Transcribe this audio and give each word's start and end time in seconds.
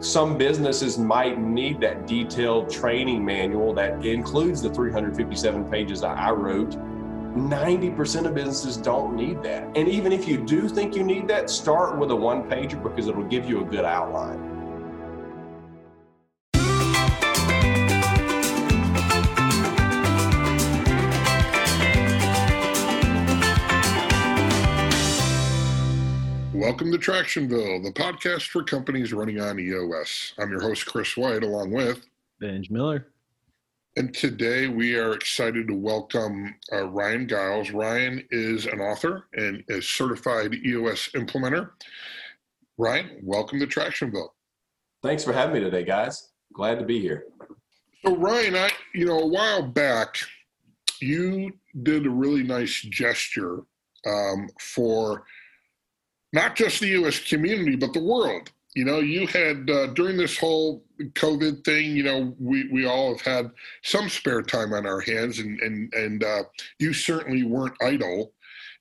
some 0.00 0.38
businesses 0.38 0.96
might 0.96 1.40
need 1.40 1.80
that 1.80 2.06
detailed 2.06 2.70
training 2.70 3.24
manual 3.24 3.74
that 3.74 4.04
includes 4.04 4.62
the 4.62 4.70
357 4.70 5.64
pages 5.68 6.04
I 6.04 6.30
wrote. 6.30 6.70
90% 7.34 8.26
of 8.26 8.34
businesses 8.34 8.76
don't 8.76 9.16
need 9.16 9.42
that. 9.42 9.64
And 9.76 9.88
even 9.88 10.12
if 10.12 10.28
you 10.28 10.38
do 10.44 10.68
think 10.68 10.94
you 10.94 11.02
need 11.02 11.26
that, 11.28 11.50
start 11.50 11.98
with 11.98 12.12
a 12.12 12.16
one 12.16 12.44
pager 12.44 12.80
because 12.80 13.08
it'll 13.08 13.24
give 13.24 13.48
you 13.48 13.60
a 13.60 13.64
good 13.64 13.84
outline. 13.84 14.57
Welcome 26.68 26.92
to 26.92 26.98
Tractionville, 26.98 27.82
the 27.82 27.92
podcast 27.92 28.48
for 28.48 28.62
companies 28.62 29.14
running 29.14 29.40
on 29.40 29.58
EOS. 29.58 30.34
I'm 30.38 30.50
your 30.50 30.60
host, 30.60 30.84
Chris 30.84 31.16
White, 31.16 31.42
along 31.42 31.70
with 31.70 32.04
Benj 32.40 32.68
Miller. 32.68 33.06
And 33.96 34.14
today 34.14 34.68
we 34.68 34.94
are 34.94 35.14
excited 35.14 35.66
to 35.68 35.74
welcome 35.74 36.54
uh, 36.70 36.84
Ryan 36.84 37.26
Giles. 37.26 37.70
Ryan 37.70 38.22
is 38.30 38.66
an 38.66 38.80
author 38.80 39.28
and 39.32 39.64
a 39.70 39.80
certified 39.80 40.56
EOS 40.56 41.08
implementer. 41.14 41.70
Ryan, 42.76 43.18
welcome 43.22 43.58
to 43.60 43.66
Tractionville. 43.66 44.28
Thanks 45.02 45.24
for 45.24 45.32
having 45.32 45.54
me 45.54 45.60
today, 45.60 45.84
guys. 45.84 46.32
Glad 46.52 46.80
to 46.80 46.84
be 46.84 47.00
here. 47.00 47.24
So, 48.04 48.14
Ryan, 48.14 48.56
I, 48.56 48.70
you 48.94 49.06
know, 49.06 49.20
a 49.20 49.26
while 49.26 49.62
back, 49.62 50.18
you 51.00 51.50
did 51.82 52.04
a 52.04 52.10
really 52.10 52.42
nice 52.42 52.82
gesture 52.82 53.62
um, 54.06 54.50
for 54.60 55.24
not 56.32 56.56
just 56.56 56.80
the 56.80 56.88
U.S. 56.88 57.18
community, 57.18 57.76
but 57.76 57.92
the 57.92 58.02
world. 58.02 58.50
You 58.74 58.84
know, 58.84 59.00
you 59.00 59.26
had 59.26 59.68
uh, 59.70 59.88
during 59.88 60.16
this 60.16 60.38
whole 60.38 60.84
COVID 61.00 61.64
thing. 61.64 61.96
You 61.96 62.02
know, 62.04 62.34
we 62.38 62.68
we 62.68 62.86
all 62.86 63.16
have 63.16 63.22
had 63.22 63.50
some 63.82 64.08
spare 64.08 64.42
time 64.42 64.72
on 64.72 64.86
our 64.86 65.00
hands, 65.00 65.38
and 65.38 65.58
and 65.60 65.92
and 65.94 66.22
uh, 66.22 66.44
you 66.78 66.92
certainly 66.92 67.44
weren't 67.44 67.74
idle. 67.82 68.32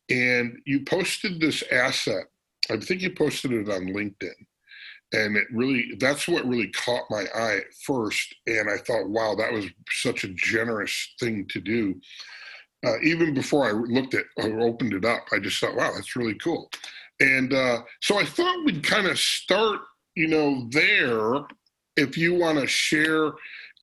And 0.09 0.59
you 0.65 0.81
posted 0.81 1.39
this 1.39 1.63
asset. 1.71 2.25
I 2.69 2.77
think 2.77 3.01
you 3.01 3.11
posted 3.11 3.51
it 3.53 3.69
on 3.69 3.87
LinkedIn, 3.87 4.35
and 5.13 5.37
it 5.37 5.47
really 5.51 5.93
that's 5.99 6.27
what 6.27 6.45
really 6.45 6.69
caught 6.71 7.09
my 7.09 7.25
eye 7.33 7.57
at 7.57 7.73
first. 7.85 8.35
And 8.45 8.69
I 8.69 8.77
thought, 8.77 9.09
wow, 9.09 9.35
that 9.35 9.51
was 9.51 9.65
such 9.89 10.25
a 10.25 10.33
generous 10.33 11.15
thing 11.19 11.47
to 11.49 11.61
do. 11.61 11.99
Uh, 12.85 12.99
even 13.01 13.33
before 13.33 13.65
I 13.65 13.71
looked 13.71 14.13
at 14.13 14.25
or 14.37 14.61
opened 14.61 14.93
it 14.93 15.05
up, 15.05 15.25
I 15.31 15.39
just 15.39 15.59
thought, 15.59 15.75
wow, 15.75 15.91
that's 15.95 16.15
really 16.15 16.35
cool. 16.35 16.69
And 17.19 17.53
uh, 17.53 17.81
so 18.01 18.19
I 18.19 18.25
thought 18.25 18.65
we'd 18.65 18.83
kind 18.83 19.07
of 19.07 19.17
start, 19.17 19.79
you 20.15 20.27
know, 20.27 20.67
there. 20.71 21.45
If 21.95 22.17
you 22.17 22.35
want 22.35 22.59
to 22.59 22.67
share 22.67 23.33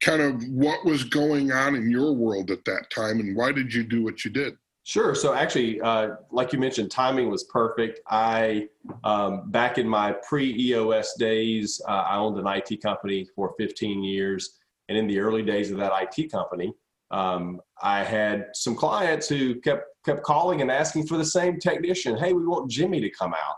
kind 0.00 0.22
of 0.22 0.42
what 0.48 0.84
was 0.84 1.04
going 1.04 1.50
on 1.50 1.74
in 1.74 1.90
your 1.90 2.12
world 2.12 2.50
at 2.50 2.64
that 2.64 2.90
time 2.90 3.20
and 3.20 3.36
why 3.36 3.52
did 3.52 3.72
you 3.72 3.82
do 3.82 4.04
what 4.04 4.24
you 4.24 4.30
did? 4.30 4.54
Sure. 4.86 5.14
So 5.14 5.32
actually, 5.32 5.80
uh, 5.80 6.10
like 6.30 6.52
you 6.52 6.58
mentioned, 6.58 6.90
timing 6.90 7.30
was 7.30 7.44
perfect. 7.44 8.00
I, 8.08 8.68
um, 9.02 9.50
back 9.50 9.78
in 9.78 9.88
my 9.88 10.12
pre-EOS 10.28 11.14
days, 11.18 11.80
uh, 11.88 11.92
I 11.92 12.16
owned 12.16 12.38
an 12.38 12.46
IT 12.46 12.82
company 12.82 13.26
for 13.34 13.54
15 13.58 14.04
years. 14.04 14.58
And 14.90 14.98
in 14.98 15.06
the 15.06 15.18
early 15.18 15.42
days 15.42 15.70
of 15.70 15.78
that 15.78 15.92
IT 15.94 16.30
company, 16.30 16.74
um, 17.14 17.60
I 17.80 18.02
had 18.02 18.48
some 18.54 18.74
clients 18.74 19.28
who 19.28 19.60
kept 19.60 19.84
kept 20.04 20.24
calling 20.24 20.60
and 20.60 20.70
asking 20.70 21.06
for 21.06 21.16
the 21.16 21.24
same 21.24 21.58
technician. 21.58 22.16
Hey, 22.16 22.32
we 22.32 22.44
want 22.44 22.70
Jimmy 22.70 23.00
to 23.00 23.08
come 23.08 23.32
out. 23.32 23.56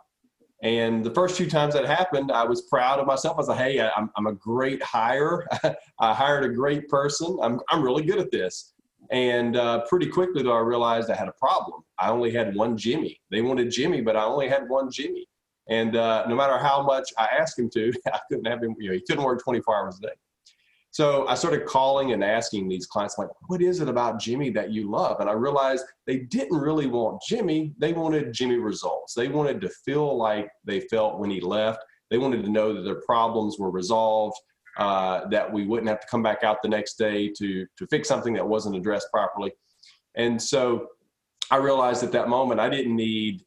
And 0.62 1.02
the 1.02 1.10
first 1.10 1.36
few 1.36 1.48
times 1.48 1.74
that 1.74 1.86
happened, 1.86 2.30
I 2.30 2.44
was 2.44 2.62
proud 2.62 2.98
of 2.98 3.06
myself. 3.06 3.36
I 3.36 3.38
was 3.38 3.48
like, 3.48 3.58
hey, 3.58 3.80
I'm, 3.80 4.10
I'm 4.16 4.26
a 4.26 4.32
great 4.32 4.82
hire. 4.82 5.46
I 6.00 6.14
hired 6.14 6.44
a 6.44 6.54
great 6.54 6.88
person. 6.88 7.36
I'm, 7.42 7.60
I'm 7.68 7.82
really 7.82 8.04
good 8.04 8.18
at 8.18 8.30
this. 8.30 8.74
And 9.10 9.56
uh, 9.56 9.84
pretty 9.86 10.06
quickly, 10.06 10.42
though, 10.42 10.56
I 10.56 10.60
realized 10.60 11.10
I 11.10 11.16
had 11.16 11.28
a 11.28 11.32
problem. 11.32 11.82
I 11.98 12.10
only 12.10 12.30
had 12.30 12.54
one 12.54 12.76
Jimmy. 12.76 13.20
They 13.30 13.42
wanted 13.42 13.70
Jimmy, 13.70 14.00
but 14.00 14.16
I 14.16 14.24
only 14.24 14.48
had 14.48 14.68
one 14.68 14.90
Jimmy. 14.90 15.26
And 15.68 15.96
uh, 15.96 16.26
no 16.28 16.34
matter 16.34 16.58
how 16.58 16.82
much 16.82 17.12
I 17.18 17.28
asked 17.38 17.58
him 17.58 17.70
to, 17.70 17.92
I 18.12 18.20
couldn't 18.30 18.46
have 18.46 18.62
him, 18.62 18.76
you 18.78 18.90
know, 18.90 18.94
he 18.94 19.02
couldn't 19.06 19.24
work 19.24 19.42
24 19.42 19.76
hours 19.76 19.98
a 19.98 20.06
day. 20.06 20.14
So 20.96 21.28
I 21.28 21.34
started 21.34 21.66
calling 21.66 22.12
and 22.12 22.24
asking 22.24 22.70
these 22.70 22.86
clients, 22.86 23.18
like, 23.18 23.28
what 23.48 23.60
is 23.60 23.82
it 23.82 23.88
about 23.90 24.18
Jimmy 24.18 24.48
that 24.52 24.70
you 24.70 24.90
love? 24.90 25.20
And 25.20 25.28
I 25.28 25.34
realized 25.34 25.84
they 26.06 26.20
didn't 26.20 26.58
really 26.58 26.86
want 26.86 27.20
Jimmy. 27.28 27.74
They 27.76 27.92
wanted 27.92 28.32
Jimmy 28.32 28.56
results. 28.56 29.12
They 29.12 29.28
wanted 29.28 29.60
to 29.60 29.68
feel 29.84 30.16
like 30.16 30.48
they 30.64 30.80
felt 30.80 31.18
when 31.18 31.28
he 31.28 31.38
left. 31.38 31.80
They 32.10 32.16
wanted 32.16 32.42
to 32.44 32.50
know 32.50 32.72
that 32.72 32.80
their 32.80 33.02
problems 33.02 33.58
were 33.58 33.70
resolved, 33.70 34.38
uh, 34.78 35.28
that 35.28 35.52
we 35.52 35.66
wouldn't 35.66 35.90
have 35.90 36.00
to 36.00 36.06
come 36.06 36.22
back 36.22 36.42
out 36.42 36.62
the 36.62 36.70
next 36.70 36.94
day 36.94 37.28
to, 37.28 37.66
to 37.76 37.86
fix 37.88 38.08
something 38.08 38.32
that 38.32 38.48
wasn't 38.48 38.76
addressed 38.76 39.08
properly. 39.12 39.52
And 40.14 40.40
so 40.40 40.86
I 41.50 41.56
realized 41.56 42.04
at 42.04 42.12
that 42.12 42.30
moment 42.30 42.58
I 42.58 42.70
didn't 42.70 42.96
need 42.96 43.44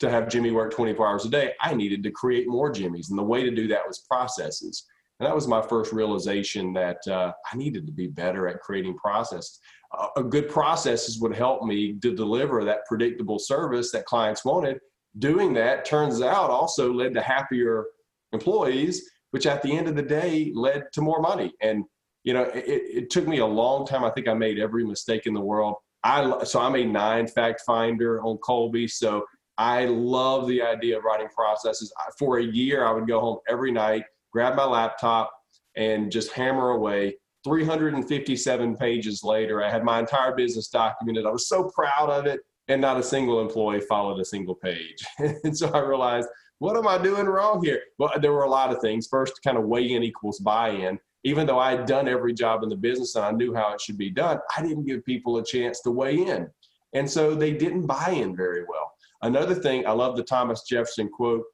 to 0.00 0.08
have 0.08 0.30
Jimmy 0.30 0.50
work 0.50 0.72
24 0.72 1.06
hours 1.06 1.26
a 1.26 1.28
day. 1.28 1.52
I 1.60 1.74
needed 1.74 2.02
to 2.04 2.10
create 2.10 2.48
more 2.48 2.72
Jimmys. 2.72 3.10
And 3.10 3.18
the 3.18 3.22
way 3.22 3.42
to 3.42 3.50
do 3.50 3.68
that 3.68 3.86
was 3.86 3.98
processes. 4.08 4.86
And 5.20 5.26
that 5.26 5.34
was 5.34 5.46
my 5.46 5.62
first 5.62 5.92
realization 5.92 6.72
that 6.72 6.98
uh, 7.06 7.32
I 7.52 7.56
needed 7.56 7.86
to 7.86 7.92
be 7.92 8.08
better 8.08 8.48
at 8.48 8.60
creating 8.60 8.96
processes. 8.96 9.60
Uh, 9.96 10.08
a 10.16 10.24
good 10.24 10.48
processes 10.48 11.20
would 11.20 11.34
help 11.34 11.62
me 11.62 11.94
to 12.02 12.14
deliver 12.14 12.64
that 12.64 12.84
predictable 12.86 13.38
service 13.38 13.92
that 13.92 14.06
clients 14.06 14.44
wanted. 14.44 14.80
Doing 15.18 15.54
that 15.54 15.84
turns 15.84 16.20
out 16.20 16.50
also 16.50 16.92
led 16.92 17.14
to 17.14 17.20
happier 17.20 17.84
employees, 18.32 19.08
which 19.30 19.46
at 19.46 19.62
the 19.62 19.76
end 19.76 19.86
of 19.86 19.94
the 19.94 20.02
day 20.02 20.50
led 20.54 20.86
to 20.94 21.00
more 21.00 21.20
money. 21.20 21.52
And 21.62 21.84
you 22.24 22.32
know, 22.32 22.44
it, 22.44 22.64
it 22.66 23.10
took 23.10 23.28
me 23.28 23.38
a 23.38 23.46
long 23.46 23.86
time. 23.86 24.02
I 24.02 24.10
think 24.10 24.26
I 24.26 24.34
made 24.34 24.58
every 24.58 24.84
mistake 24.84 25.26
in 25.26 25.34
the 25.34 25.40
world. 25.40 25.76
I 26.02 26.42
so 26.44 26.60
I'm 26.60 26.74
a 26.74 26.84
nine 26.84 27.28
fact 27.28 27.62
finder 27.64 28.22
on 28.22 28.38
Kolbe. 28.38 28.90
So 28.90 29.24
I 29.58 29.84
love 29.84 30.48
the 30.48 30.62
idea 30.62 30.98
of 30.98 31.04
writing 31.04 31.28
processes. 31.28 31.92
For 32.18 32.38
a 32.38 32.44
year, 32.44 32.84
I 32.84 32.92
would 32.92 33.06
go 33.06 33.20
home 33.20 33.38
every 33.48 33.70
night 33.70 34.04
grab 34.34 34.56
my 34.56 34.64
laptop, 34.64 35.32
and 35.76 36.10
just 36.10 36.32
hammer 36.32 36.70
away. 36.70 37.16
357 37.44 38.76
pages 38.76 39.22
later, 39.22 39.62
I 39.62 39.70
had 39.70 39.84
my 39.84 40.00
entire 40.00 40.34
business 40.34 40.68
documented. 40.68 41.24
I 41.24 41.30
was 41.30 41.46
so 41.46 41.70
proud 41.72 42.10
of 42.10 42.26
it, 42.26 42.40
and 42.66 42.80
not 42.80 42.98
a 42.98 43.02
single 43.02 43.40
employee 43.40 43.80
followed 43.80 44.18
a 44.18 44.24
single 44.24 44.56
page. 44.56 45.04
and 45.18 45.56
so 45.56 45.68
I 45.68 45.78
realized, 45.78 46.28
what 46.58 46.76
am 46.76 46.88
I 46.88 46.98
doing 46.98 47.26
wrong 47.26 47.64
here? 47.64 47.80
Well, 47.98 48.10
there 48.20 48.32
were 48.32 48.42
a 48.42 48.50
lot 48.50 48.72
of 48.72 48.80
things. 48.80 49.06
First, 49.08 49.40
kind 49.44 49.56
of 49.56 49.64
weigh 49.64 49.92
in 49.92 50.02
equals 50.02 50.40
buy 50.40 50.70
in. 50.70 50.98
Even 51.22 51.46
though 51.46 51.58
I 51.58 51.70
had 51.70 51.86
done 51.86 52.08
every 52.08 52.34
job 52.34 52.64
in 52.64 52.68
the 52.68 52.76
business 52.76 53.14
and 53.14 53.24
I 53.24 53.30
knew 53.30 53.54
how 53.54 53.72
it 53.72 53.80
should 53.80 53.96
be 53.96 54.10
done, 54.10 54.38
I 54.56 54.62
didn't 54.62 54.84
give 54.84 55.04
people 55.04 55.38
a 55.38 55.44
chance 55.44 55.80
to 55.82 55.90
weigh 55.90 56.18
in. 56.18 56.48
And 56.92 57.10
so 57.10 57.34
they 57.34 57.52
didn't 57.52 57.86
buy 57.86 58.10
in 58.10 58.36
very 58.36 58.64
well. 58.64 58.92
Another 59.22 59.54
thing, 59.54 59.86
I 59.86 59.92
love 59.92 60.16
the 60.16 60.22
Thomas 60.22 60.64
Jefferson 60.68 61.08
quote 61.08 61.44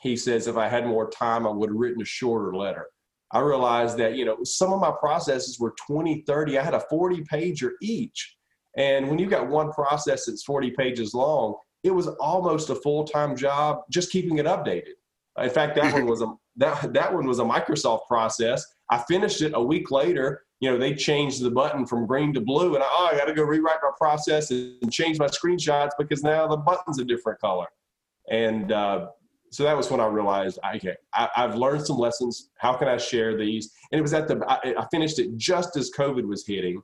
he 0.00 0.16
says 0.16 0.46
if 0.46 0.56
I 0.56 0.68
had 0.68 0.86
more 0.86 1.10
time, 1.10 1.46
I 1.46 1.50
would 1.50 1.70
have 1.70 1.76
written 1.76 2.02
a 2.02 2.06
shorter 2.06 2.54
letter. 2.54 2.86
I 3.32 3.40
realized 3.40 3.96
that, 3.98 4.16
you 4.16 4.24
know, 4.24 4.38
some 4.42 4.72
of 4.72 4.80
my 4.80 4.90
processes 4.90 5.58
were 5.60 5.74
20, 5.86 6.24
30. 6.26 6.58
I 6.58 6.64
had 6.64 6.74
a 6.74 6.80
40 6.90 7.22
pager 7.24 7.70
each. 7.80 8.36
And 8.76 9.08
when 9.08 9.18
you've 9.18 9.30
got 9.30 9.48
one 9.48 9.72
process 9.72 10.26
that's 10.26 10.42
40 10.42 10.70
pages 10.72 11.14
long, 11.14 11.54
it 11.84 11.90
was 11.90 12.08
almost 12.08 12.70
a 12.70 12.74
full-time 12.74 13.36
job 13.36 13.82
just 13.90 14.10
keeping 14.10 14.38
it 14.38 14.46
updated. 14.46 14.94
In 15.38 15.50
fact, 15.50 15.76
that 15.76 15.92
one 15.92 16.06
was 16.08 16.22
a 16.22 16.32
that 16.56 16.92
that 16.92 17.14
one 17.14 17.26
was 17.26 17.38
a 17.38 17.44
Microsoft 17.44 18.06
process. 18.06 18.66
I 18.90 18.98
finished 18.98 19.40
it 19.40 19.52
a 19.54 19.62
week 19.62 19.90
later. 19.90 20.42
You 20.60 20.70
know, 20.70 20.76
they 20.76 20.94
changed 20.94 21.42
the 21.42 21.50
button 21.50 21.86
from 21.86 22.06
green 22.06 22.34
to 22.34 22.40
blue, 22.40 22.74
and 22.74 22.82
I, 22.82 22.88
oh, 22.90 23.10
I 23.12 23.16
got 23.16 23.26
to 23.26 23.32
go 23.32 23.44
rewrite 23.44 23.78
my 23.82 23.90
process 23.96 24.50
and 24.50 24.92
change 24.92 25.18
my 25.18 25.28
screenshots 25.28 25.90
because 25.98 26.22
now 26.22 26.46
the 26.46 26.56
button's 26.56 26.98
a 26.98 27.04
different 27.04 27.40
color. 27.40 27.66
And 28.30 28.70
uh, 28.70 29.06
so 29.50 29.64
that 29.64 29.76
was 29.76 29.90
when 29.90 30.00
I 30.00 30.06
realized, 30.06 30.58
okay, 30.76 30.94
I, 31.12 31.28
have 31.34 31.56
learned 31.56 31.84
some 31.84 31.98
lessons. 31.98 32.50
How 32.58 32.74
can 32.74 32.86
I 32.86 32.96
share 32.96 33.36
these? 33.36 33.72
And 33.90 33.98
it 33.98 34.02
was 34.02 34.14
at 34.14 34.28
the, 34.28 34.40
I, 34.48 34.74
I, 34.78 34.86
finished 34.92 35.18
it 35.18 35.36
just 35.36 35.76
as 35.76 35.90
COVID 35.90 36.24
was 36.24 36.46
hitting. 36.46 36.80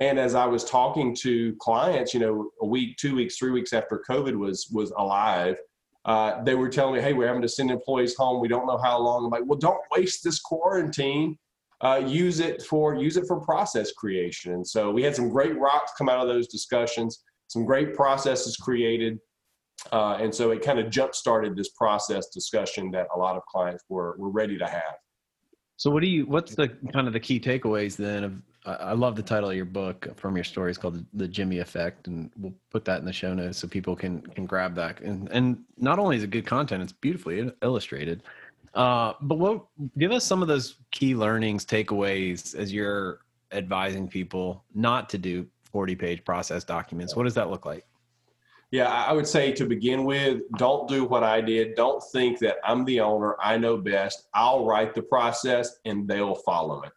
And 0.00 0.18
as 0.18 0.34
I 0.34 0.46
was 0.46 0.64
talking 0.64 1.14
to 1.20 1.54
clients, 1.60 2.12
you 2.12 2.20
know, 2.20 2.50
a 2.62 2.66
week, 2.66 2.96
two 2.96 3.14
weeks, 3.14 3.36
three 3.36 3.52
weeks 3.52 3.72
after 3.72 4.02
COVID 4.08 4.34
was, 4.34 4.68
was 4.72 4.90
alive, 4.96 5.56
uh, 6.04 6.42
they 6.42 6.54
were 6.54 6.68
telling 6.68 6.94
me, 6.94 7.00
hey, 7.00 7.12
we're 7.12 7.26
having 7.26 7.42
to 7.42 7.48
send 7.48 7.70
employees 7.70 8.16
home. 8.16 8.40
We 8.40 8.48
don't 8.48 8.66
know 8.66 8.78
how 8.78 8.98
long. 8.98 9.24
I'm 9.24 9.30
like, 9.30 9.44
well, 9.46 9.58
don't 9.58 9.80
waste 9.94 10.24
this 10.24 10.40
quarantine. 10.40 11.38
Uh, 11.82 12.02
use 12.04 12.40
it 12.40 12.62
for 12.62 12.94
use 12.94 13.16
it 13.16 13.26
for 13.26 13.40
process 13.40 13.92
creation. 13.92 14.52
And 14.52 14.66
so 14.66 14.90
we 14.90 15.02
had 15.02 15.16
some 15.16 15.30
great 15.30 15.58
rocks 15.58 15.92
come 15.96 16.10
out 16.10 16.20
of 16.20 16.28
those 16.28 16.46
discussions, 16.46 17.22
some 17.48 17.64
great 17.64 17.94
processes 17.94 18.56
created. 18.56 19.18
Uh, 19.92 20.18
and 20.20 20.34
so 20.34 20.50
it 20.50 20.62
kind 20.62 20.78
of 20.78 20.90
jump 20.90 21.14
started 21.14 21.56
this 21.56 21.70
process 21.70 22.28
discussion 22.28 22.90
that 22.90 23.06
a 23.14 23.18
lot 23.18 23.36
of 23.36 23.44
clients 23.46 23.84
were, 23.88 24.14
were 24.18 24.30
ready 24.30 24.58
to 24.58 24.66
have. 24.66 24.96
So 25.76 25.90
what 25.90 26.02
do 26.02 26.08
you, 26.08 26.26
what's 26.26 26.54
the 26.54 26.68
kind 26.92 27.06
of 27.06 27.12
the 27.12 27.20
key 27.20 27.40
takeaways 27.40 27.96
then 27.96 28.24
of, 28.24 28.34
I 28.66 28.92
love 28.92 29.16
the 29.16 29.22
title 29.22 29.48
of 29.48 29.56
your 29.56 29.64
book 29.64 30.08
from 30.16 30.36
your 30.36 30.44
story. 30.44 30.68
It's 30.68 30.78
called 30.78 31.02
the 31.14 31.26
Jimmy 31.26 31.60
effect. 31.60 32.06
And 32.08 32.30
we'll 32.36 32.52
put 32.70 32.84
that 32.84 32.98
in 32.98 33.06
the 33.06 33.12
show 33.12 33.32
notes 33.32 33.56
so 33.56 33.66
people 33.66 33.96
can, 33.96 34.20
can 34.20 34.44
grab 34.44 34.74
that. 34.74 35.00
And, 35.00 35.30
and 35.32 35.64
not 35.78 35.98
only 35.98 36.18
is 36.18 36.24
it 36.24 36.30
good 36.30 36.46
content, 36.46 36.82
it's 36.82 36.92
beautifully 36.92 37.50
illustrated. 37.62 38.22
Uh, 38.74 39.14
but 39.22 39.38
what 39.38 39.64
give 39.96 40.12
us 40.12 40.24
some 40.24 40.42
of 40.42 40.48
those 40.48 40.76
key 40.90 41.14
learnings, 41.14 41.64
takeaways 41.64 42.54
as 42.54 42.70
you're 42.70 43.20
advising 43.52 44.06
people 44.08 44.62
not 44.74 45.08
to 45.08 45.18
do 45.18 45.46
40 45.72 45.96
page 45.96 46.24
process 46.24 46.64
documents. 46.64 47.16
What 47.16 47.24
does 47.24 47.34
that 47.34 47.50
look 47.50 47.66
like? 47.66 47.84
Yeah, 48.70 48.88
I 48.88 49.12
would 49.12 49.26
say 49.26 49.50
to 49.52 49.66
begin 49.66 50.04
with, 50.04 50.42
don't 50.56 50.88
do 50.88 51.04
what 51.04 51.24
I 51.24 51.40
did. 51.40 51.74
Don't 51.74 52.02
think 52.12 52.38
that 52.38 52.58
I'm 52.64 52.84
the 52.84 53.00
owner, 53.00 53.36
I 53.42 53.58
know 53.58 53.76
best. 53.76 54.28
I'll 54.32 54.64
write 54.64 54.94
the 54.94 55.02
process 55.02 55.78
and 55.84 56.06
they'll 56.06 56.36
follow 56.36 56.82
it. 56.82 56.92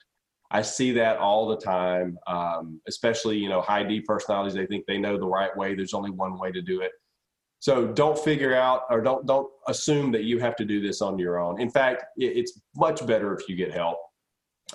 I 0.51 0.61
see 0.61 0.91
that 0.91 1.17
all 1.17 1.47
the 1.47 1.57
time, 1.57 2.19
um, 2.27 2.79
especially 2.87 3.37
you 3.39 3.49
know 3.49 3.59
high 3.59 3.81
D 3.81 4.01
personalities. 4.01 4.53
They 4.53 4.67
think 4.67 4.85
they 4.85 4.99
know 4.99 5.17
the 5.17 5.27
right 5.27 5.55
way. 5.57 5.73
There's 5.73 5.95
only 5.95 6.11
one 6.11 6.37
way 6.37 6.51
to 6.51 6.61
do 6.61 6.81
it. 6.81 6.91
So 7.57 7.87
don't 7.87 8.19
figure 8.19 8.53
out 8.53 8.81
or 8.91 9.01
don't 9.01 9.25
don't 9.25 9.49
assume 9.67 10.11
that 10.11 10.25
you 10.25 10.37
have 10.39 10.55
to 10.57 10.65
do 10.65 10.79
this 10.79 11.01
on 11.01 11.17
your 11.17 11.39
own. 11.39 11.59
In 11.59 11.71
fact, 11.71 12.05
it's 12.17 12.61
much 12.75 13.05
better 13.07 13.33
if 13.33 13.49
you 13.49 13.55
get 13.55 13.71
help. 13.71 13.97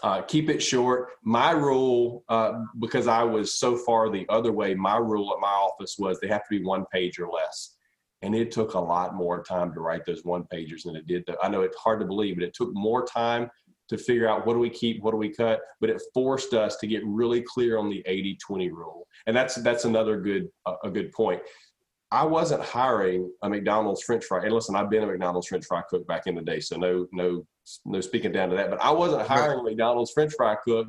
Uh, 0.02 0.22
keep 0.22 0.48
it 0.48 0.62
short. 0.62 1.10
My 1.22 1.50
rule, 1.50 2.24
uh, 2.28 2.62
because 2.78 3.06
I 3.06 3.22
was 3.22 3.54
so 3.54 3.76
far 3.76 4.10
the 4.10 4.26
other 4.28 4.52
way, 4.52 4.74
my 4.74 4.96
rule 4.96 5.32
at 5.32 5.40
my 5.40 5.48
office 5.48 5.96
was 5.98 6.20
they 6.20 6.28
have 6.28 6.44
to 6.48 6.58
be 6.58 6.64
one 6.64 6.84
page 6.92 7.18
or 7.18 7.28
less. 7.28 7.76
And 8.22 8.34
it 8.34 8.50
took 8.50 8.74
a 8.74 8.80
lot 8.80 9.14
more 9.14 9.42
time 9.44 9.72
to 9.74 9.80
write 9.80 10.04
those 10.04 10.24
one 10.24 10.44
pagers 10.52 10.82
than 10.84 10.96
it 10.96 11.06
did. 11.06 11.26
To, 11.26 11.36
I 11.42 11.48
know 11.48 11.62
it's 11.62 11.76
hard 11.76 12.00
to 12.00 12.06
believe, 12.06 12.36
but 12.36 12.44
it 12.44 12.54
took 12.54 12.74
more 12.74 13.06
time 13.06 13.50
to 13.88 13.96
figure 13.96 14.28
out 14.28 14.46
what 14.46 14.54
do 14.54 14.58
we 14.58 14.70
keep, 14.70 15.02
what 15.02 15.12
do 15.12 15.16
we 15.16 15.30
cut, 15.30 15.60
but 15.80 15.88
it 15.88 16.02
forced 16.12 16.52
us 16.52 16.76
to 16.76 16.86
get 16.86 17.02
really 17.06 17.42
clear 17.42 17.78
on 17.78 17.88
the 17.88 18.04
80-20 18.08 18.70
rule. 18.70 19.06
And 19.26 19.36
that's 19.36 19.54
that's 19.56 19.84
another 19.84 20.20
good 20.20 20.48
uh, 20.66 20.76
a 20.84 20.90
good 20.90 21.12
point. 21.12 21.40
I 22.10 22.24
wasn't 22.24 22.62
hiring 22.62 23.30
a 23.42 23.50
McDonald's 23.50 24.02
French 24.02 24.24
fry. 24.24 24.42
And 24.44 24.52
listen, 24.52 24.74
I've 24.74 24.88
been 24.88 25.02
a 25.02 25.06
McDonald's 25.06 25.46
French 25.46 25.66
fry 25.66 25.82
cook 25.88 26.06
back 26.06 26.26
in 26.26 26.34
the 26.34 26.42
day, 26.42 26.60
so 26.60 26.76
no 26.76 27.06
no 27.12 27.46
no 27.84 28.00
speaking 28.00 28.32
down 28.32 28.48
to 28.50 28.56
that. 28.56 28.70
But 28.70 28.82
I 28.82 28.90
wasn't 28.90 29.26
hiring 29.26 29.60
a 29.60 29.62
McDonald's 29.62 30.12
French 30.12 30.32
fry 30.36 30.56
cook 30.64 30.88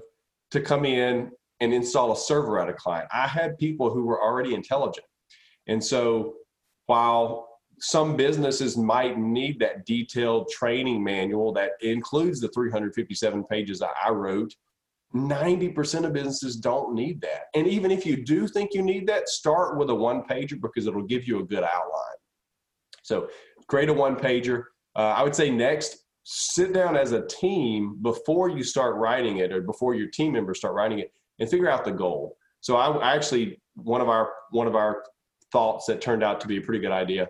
to 0.51 0.61
come 0.61 0.85
in 0.85 1.31
and 1.59 1.73
install 1.73 2.13
a 2.13 2.17
server 2.17 2.59
at 2.59 2.69
a 2.69 2.73
client. 2.73 3.09
I 3.11 3.27
had 3.27 3.57
people 3.57 3.89
who 3.93 4.05
were 4.05 4.21
already 4.21 4.53
intelligent, 4.53 5.05
and 5.67 5.83
so 5.83 6.35
while 6.85 7.49
some 7.81 8.15
businesses 8.15 8.77
might 8.77 9.17
need 9.17 9.59
that 9.59 9.85
detailed 9.85 10.49
training 10.49 11.03
manual 11.03 11.53
that 11.53 11.71
includes 11.81 12.39
the 12.39 12.49
357 12.49 13.43
pages 13.45 13.79
that 13.79 13.91
I 14.03 14.09
wrote. 14.09 14.53
90% 15.15 16.05
of 16.05 16.13
businesses 16.13 16.55
don't 16.55 16.93
need 16.93 17.21
that. 17.21 17.45
And 17.55 17.67
even 17.67 17.91
if 17.91 18.05
you 18.05 18.23
do 18.23 18.47
think 18.47 18.73
you 18.73 18.81
need 18.81 19.07
that, 19.07 19.29
start 19.29 19.77
with 19.77 19.89
a 19.89 19.95
one 19.95 20.23
pager 20.23 20.59
because 20.61 20.85
it'll 20.87 21.03
give 21.03 21.27
you 21.27 21.39
a 21.39 21.43
good 21.43 21.63
outline. 21.63 22.17
So 23.01 23.29
create 23.67 23.89
a 23.89 23.93
one 23.93 24.15
pager. 24.15 24.65
Uh, 24.95 25.13
I 25.17 25.23
would 25.23 25.35
say 25.35 25.49
next, 25.49 26.05
sit 26.23 26.73
down 26.73 26.95
as 26.95 27.11
a 27.11 27.25
team 27.25 27.97
before 28.01 28.49
you 28.49 28.63
start 28.63 28.97
writing 28.97 29.37
it 29.37 29.51
or 29.51 29.61
before 29.61 29.95
your 29.95 30.09
team 30.09 30.33
members 30.33 30.59
start 30.59 30.75
writing 30.75 30.99
it 30.99 31.11
and 31.39 31.49
figure 31.49 31.69
out 31.69 31.85
the 31.85 31.91
goal. 31.91 32.37
So 32.61 32.75
I 32.75 33.15
actually, 33.15 33.59
one 33.75 34.01
of 34.01 34.09
our, 34.09 34.31
one 34.51 34.67
of 34.67 34.75
our 34.75 35.03
thoughts 35.51 35.85
that 35.87 36.01
turned 36.01 36.23
out 36.23 36.39
to 36.41 36.47
be 36.47 36.57
a 36.57 36.61
pretty 36.61 36.81
good 36.81 36.91
idea 36.91 37.27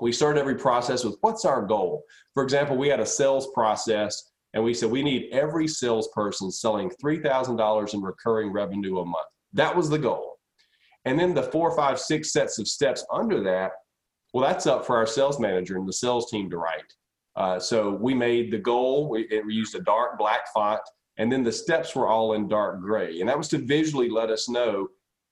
we 0.00 0.12
started 0.12 0.40
every 0.40 0.54
process 0.54 1.04
with 1.04 1.16
what's 1.20 1.44
our 1.44 1.62
goal? 1.62 2.04
For 2.34 2.42
example, 2.42 2.76
we 2.76 2.88
had 2.88 3.00
a 3.00 3.06
sales 3.06 3.48
process 3.52 4.30
and 4.58 4.64
we 4.64 4.74
said 4.74 4.90
we 4.90 5.04
need 5.04 5.28
every 5.30 5.68
salesperson 5.68 6.50
selling 6.50 6.90
$3,000 7.00 7.94
in 7.94 8.02
recurring 8.02 8.50
revenue 8.50 8.98
a 8.98 9.04
month. 9.04 9.28
That 9.52 9.74
was 9.74 9.88
the 9.88 10.00
goal. 10.00 10.40
And 11.04 11.16
then 11.16 11.32
the 11.32 11.44
four, 11.44 11.76
five, 11.76 12.00
six 12.00 12.32
sets 12.32 12.58
of 12.58 12.66
steps 12.66 13.06
under 13.12 13.40
that, 13.44 13.70
well, 14.34 14.44
that's 14.44 14.66
up 14.66 14.84
for 14.84 14.96
our 14.96 15.06
sales 15.06 15.38
manager 15.38 15.76
and 15.76 15.86
the 15.86 15.92
sales 15.92 16.28
team 16.28 16.50
to 16.50 16.58
write. 16.58 16.92
Uh, 17.36 17.60
so 17.60 17.90
we 17.90 18.14
made 18.14 18.50
the 18.50 18.58
goal, 18.58 19.08
we, 19.08 19.28
we 19.46 19.54
used 19.54 19.76
a 19.76 19.80
dark 19.82 20.18
black 20.18 20.52
font, 20.52 20.80
and 21.18 21.30
then 21.30 21.44
the 21.44 21.52
steps 21.52 21.94
were 21.94 22.08
all 22.08 22.32
in 22.32 22.48
dark 22.48 22.80
gray. 22.80 23.20
And 23.20 23.28
that 23.28 23.38
was 23.38 23.46
to 23.50 23.58
visually 23.58 24.10
let 24.10 24.28
us 24.28 24.48
know 24.48 24.88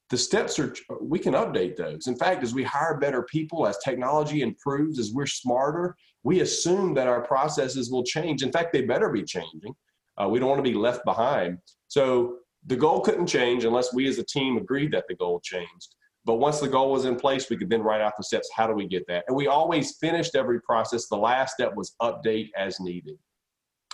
the 0.09 0.17
steps 0.17 0.61
are 0.61 0.73
we 1.01 1.19
can 1.19 1.35
update 1.35 1.75
those 1.75 2.07
in 2.07 2.17
fact 2.17 2.45
as 2.45 2.55
we 2.55 2.63
hire 2.63 2.97
better 2.97 3.25
people 3.25 3.67
as 3.67 3.77
technology 3.79 4.41
improves 4.41 5.01
as 5.01 5.11
we're 5.13 5.27
smarter 5.27 5.97
we 6.27 6.41
assume 6.41 6.93
that 6.93 7.07
our 7.07 7.21
processes 7.21 7.89
will 7.89 8.03
change. 8.03 8.43
In 8.43 8.51
fact 8.51 8.73
they 8.73 8.83
better 8.83 9.11
be 9.11 9.23
changing. 9.23 9.73
Uh, 10.21 10.27
we 10.29 10.41
don't 10.41 10.49
want 10.49 10.59
to 10.59 10.69
be 10.69 10.77
left 10.77 11.05
behind. 11.05 11.59
So 11.87 12.39
the 12.67 12.75
goal 12.75 13.01
couldn't 13.01 13.29
change 13.29 13.65
unless 13.65 13.95
we 13.95 14.09
as 14.09 14.19
a 14.19 14.25
team 14.25 14.57
agreed 14.57 14.91
that 14.91 15.05
the 15.09 15.15
goal 15.15 15.41
changed. 15.45 15.95
But 16.25 16.41
once 16.47 16.59
the 16.59 16.67
goal 16.67 16.91
was 16.91 17.05
in 17.05 17.15
place 17.15 17.49
we 17.49 17.57
could 17.57 17.71
then 17.71 17.81
write 17.81 18.01
out 18.01 18.15
the 18.17 18.25
steps. 18.25 18.51
How 18.53 18.67
do 18.67 18.73
we 18.73 18.89
get 18.89 19.07
that? 19.07 19.23
And 19.29 19.37
we 19.37 19.47
always 19.47 19.99
finished 19.99 20.35
every 20.35 20.61
process. 20.63 21.07
The 21.07 21.17
last 21.17 21.55
step 21.55 21.77
was 21.77 21.95
update 22.03 22.49
as 22.59 22.81
needed. 22.81 23.17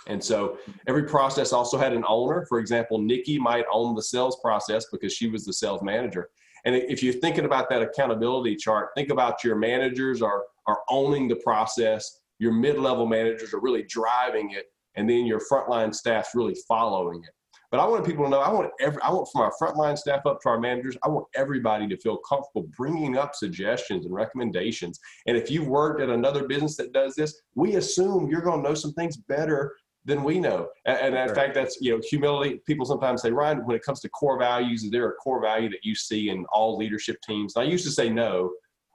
And 0.07 0.21
so 0.21 0.57
every 0.87 1.03
process 1.03 1.53
also 1.53 1.77
had 1.77 1.93
an 1.93 2.03
owner. 2.07 2.47
For 2.49 2.57
example, 2.57 2.97
Nikki 2.97 3.37
might 3.37 3.65
own 3.71 3.93
the 3.93 4.01
sales 4.01 4.39
process 4.41 4.87
because 4.91 5.13
she 5.13 5.27
was 5.27 5.45
the 5.45 5.53
sales 5.53 5.83
manager. 5.83 6.29
And 6.65 6.73
if 6.73 7.03
you're 7.03 7.13
thinking 7.13 7.45
about 7.45 7.69
that 7.69 7.83
accountability 7.83 8.55
chart, 8.55 8.89
think 8.95 9.11
about 9.11 9.43
your 9.43 9.55
managers 9.55 10.23
are, 10.23 10.41
are 10.65 10.79
owning 10.89 11.27
the 11.27 11.35
process, 11.35 12.21
your 12.39 12.53
mid-level 12.53 13.05
managers 13.05 13.53
are 13.53 13.61
really 13.61 13.83
driving 13.83 14.51
it, 14.51 14.65
and 14.95 15.09
then 15.09 15.25
your 15.25 15.41
frontline 15.51 15.93
staff's 15.93 16.35
really 16.35 16.55
following 16.67 17.23
it. 17.23 17.31
But 17.71 17.79
I 17.79 17.85
want 17.87 18.05
people 18.05 18.23
to 18.25 18.29
know, 18.29 18.39
I 18.39 18.51
want 18.51 18.69
every, 18.79 19.01
I 19.01 19.09
want 19.09 19.27
from 19.31 19.41
our 19.41 19.53
frontline 19.59 19.97
staff 19.97 20.27
up 20.27 20.39
to 20.41 20.49
our 20.49 20.59
managers, 20.59 20.95
I 21.03 21.07
want 21.07 21.25
everybody 21.33 21.87
to 21.87 21.97
feel 21.97 22.17
comfortable 22.17 22.69
bringing 22.77 23.17
up 23.17 23.33
suggestions 23.33 24.05
and 24.05 24.13
recommendations. 24.13 24.99
And 25.25 25.35
if 25.35 25.49
you've 25.49 25.67
worked 25.67 25.99
at 25.99 26.09
another 26.09 26.47
business 26.47 26.77
that 26.77 26.93
does 26.93 27.15
this, 27.15 27.41
we 27.55 27.77
assume 27.77 28.29
you're 28.29 28.41
going 28.43 28.61
to 28.61 28.69
know 28.69 28.75
some 28.75 28.93
things 28.93 29.17
better 29.17 29.75
than 30.05 30.23
we 30.23 30.39
know. 30.39 30.67
And, 30.85 30.99
and 30.99 31.15
in 31.15 31.21
right. 31.21 31.35
fact, 31.35 31.55
that's, 31.55 31.79
you 31.81 31.95
know, 31.95 32.01
humility. 32.07 32.59
People 32.67 32.85
sometimes 32.85 33.23
say, 33.23 33.31
Ryan, 33.31 33.65
when 33.65 33.75
it 33.75 33.83
comes 33.83 34.01
to 34.01 34.09
core 34.09 34.37
values, 34.37 34.83
is 34.83 34.91
there 34.91 35.09
a 35.09 35.13
core 35.13 35.41
value 35.41 35.69
that 35.69 35.83
you 35.83 35.95
see 35.95 36.29
in 36.29 36.45
all 36.51 36.77
leadership 36.77 37.17
teams? 37.25 37.55
And 37.55 37.65
I 37.65 37.67
used 37.67 37.85
to 37.85 37.91
say 37.91 38.07
no, 38.07 38.51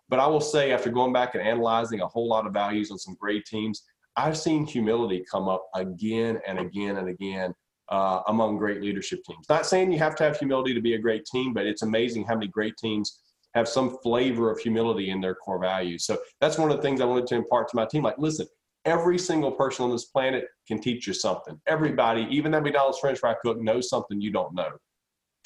but 0.09 0.19
I 0.19 0.27
will 0.27 0.41
say 0.41 0.73
after 0.73 0.91
going 0.91 1.13
back 1.13 1.35
and 1.35 1.47
analyzing 1.47 2.01
a 2.01 2.07
whole 2.07 2.29
lot 2.29 2.47
of 2.47 2.53
values 2.53 2.91
on 2.91 2.99
some 2.99 3.17
great 3.21 3.45
teams, 3.45 3.85
I've 4.17 4.37
seen 4.37 4.67
humility 4.67 5.25
come 5.31 5.49
up 5.49 5.69
again 5.75 6.41
and 6.47 6.59
again 6.59 6.97
and 6.97 7.09
again 7.09 7.55
uh, 7.91 8.23
among 8.29 8.59
great 8.59 8.83
leadership 8.83 9.23
teams. 9.25 9.47
Not 9.49 9.67
saying 9.67 9.93
you 9.93 9.99
have 9.99 10.17
to 10.17 10.25
have 10.25 10.39
humility 10.39 10.75
to 10.75 10.81
be 10.81 10.95
a 10.95 10.99
great 10.99 11.25
team, 11.25 11.53
but 11.53 11.67
it's 11.67 11.83
amazing 11.83 12.25
how 12.25 12.35
many 12.35 12.49
great 12.49 12.77
teams 12.77 13.21
have 13.55 13.69
some 13.69 13.99
flavor 14.03 14.51
of 14.51 14.59
humility 14.59 15.11
in 15.11 15.21
their 15.21 15.35
core 15.35 15.59
values. 15.59 16.05
So 16.05 16.19
that's 16.41 16.59
one 16.59 16.71
of 16.71 16.77
the 16.77 16.83
things 16.83 17.01
I 17.01 17.05
wanted 17.05 17.27
to 17.29 17.35
impart 17.37 17.69
to 17.69 17.77
my 17.77 17.87
team. 17.87 18.03
Like, 18.03 18.19
listen, 18.19 18.47
every 18.85 19.19
single 19.19 19.53
person 19.53 19.85
on 19.85 19.91
this 19.91 20.07
planet 20.07 20.47
can 20.67 20.81
teach 20.81 21.07
you 21.07 21.15
something. 21.15 21.61
Everybody, 21.67 22.27
even 22.31 22.53
that 22.53 22.63
McDonald's 22.63 22.99
French 22.99 23.19
fry 23.19 23.35
cook, 23.41 23.61
knows 23.61 23.89
something 23.89 24.21
you 24.21 24.31
don't 24.31 24.55
know. 24.55 24.71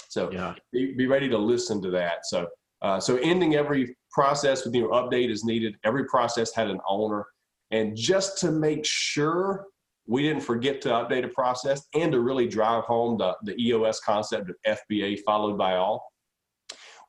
So 0.08 0.30
yeah. 0.30 0.54
be, 0.72 0.94
be 0.94 1.06
ready 1.06 1.28
to 1.28 1.38
listen 1.38 1.80
to 1.82 1.90
that. 1.90 2.26
So 2.26 2.48
uh, 2.82 2.98
so 2.98 3.16
ending 3.18 3.54
every 3.54 3.96
process 4.12 4.64
with 4.64 4.74
your 4.74 4.90
update 4.90 5.30
is 5.30 5.44
needed. 5.44 5.76
Every 5.84 6.04
process 6.06 6.54
had 6.54 6.68
an 6.68 6.80
owner, 6.88 7.26
and 7.70 7.96
just 7.96 8.38
to 8.38 8.50
make 8.50 8.84
sure 8.84 9.66
we 10.06 10.22
didn't 10.22 10.42
forget 10.42 10.80
to 10.82 10.88
update 10.88 11.24
a 11.24 11.28
process 11.28 11.86
and 11.94 12.12
to 12.12 12.20
really 12.20 12.46
drive 12.46 12.84
home 12.84 13.16
the, 13.18 13.36
the 13.44 13.56
EOS 13.60 14.00
concept 14.00 14.50
of 14.50 14.78
FBA 14.90 15.20
followed 15.24 15.56
by 15.56 15.76
all 15.76 16.12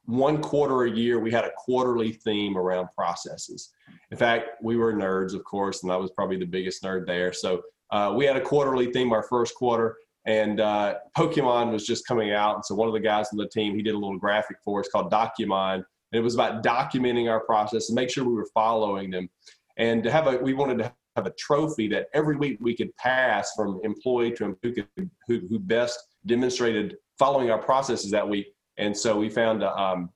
one 0.06 0.42
quarter 0.42 0.84
a 0.84 0.92
year, 0.92 1.20
we 1.20 1.32
had 1.32 1.46
a 1.46 1.52
quarterly 1.58 2.12
theme 2.12 2.58
around 2.58 2.90
processes. 2.96 3.72
In 4.12 4.18
fact, 4.18 4.62
we 4.62 4.76
were 4.76 4.94
nerds, 4.94 5.34
of 5.34 5.44
course, 5.44 5.84
and 5.84 5.92
I 5.92 5.98
was 5.98 6.12
probably 6.12 6.38
the 6.38 6.46
biggest 6.46 6.84
nerd 6.84 7.06
there. 7.08 7.32
So 7.32 7.62
uh, 7.92 8.14
we 8.16 8.26
had 8.26 8.36
a 8.36 8.42
quarterly 8.42 8.92
theme 8.92 9.14
our 9.14 9.24
first 9.24 9.56
quarter, 9.56 9.98
and 10.26 10.60
uh, 10.60 10.96
Pokemon 11.18 11.72
was 11.72 11.86
just 11.86 12.06
coming 12.06 12.32
out. 12.32 12.56
And 12.56 12.66
so 12.66 12.76
one 12.76 12.88
of 12.88 12.94
the 12.94 13.00
guys 13.00 13.30
on 13.32 13.38
the 13.38 13.48
team, 13.48 13.76
he 13.76 13.82
did 13.82 13.96
a 13.96 13.98
little 13.98 14.20
graphic 14.20 14.58
for 14.64 14.82
us 14.82 14.90
called 14.90 15.12
Documon. 15.12 15.84
And 16.14 16.20
it 16.20 16.24
was 16.24 16.36
about 16.36 16.64
documenting 16.64 17.30
our 17.30 17.40
process 17.42 17.90
and 17.90 17.96
make 17.96 18.10
sure 18.10 18.24
we 18.24 18.34
were 18.34 18.48
following 18.54 19.10
them. 19.10 19.30
And 19.78 20.04
to 20.04 20.12
have 20.12 20.28
a, 20.28 20.38
we 20.38 20.54
wanted 20.54 20.78
to 20.78 20.94
have 21.16 21.26
a 21.26 21.34
trophy 21.38 21.88
that 21.90 22.08
every 22.14 22.38
week 22.38 22.58
we 22.62 22.76
could 22.76 22.96
pass 22.98 23.52
from 23.56 23.82
employee 23.84 24.32
to 24.34 24.46
employee 24.46 24.86
who, 25.28 25.42
who 25.50 25.60
best 25.60 26.00
demonstrated 26.26 26.96
following 27.20 27.52
our 27.52 27.60
processes 27.60 28.12
that 28.12 28.28
week 28.28 28.54
and 28.78 28.96
so 28.96 29.18
we 29.18 29.30
found 29.30 29.64
a, 29.64 29.76
um, 29.80 30.10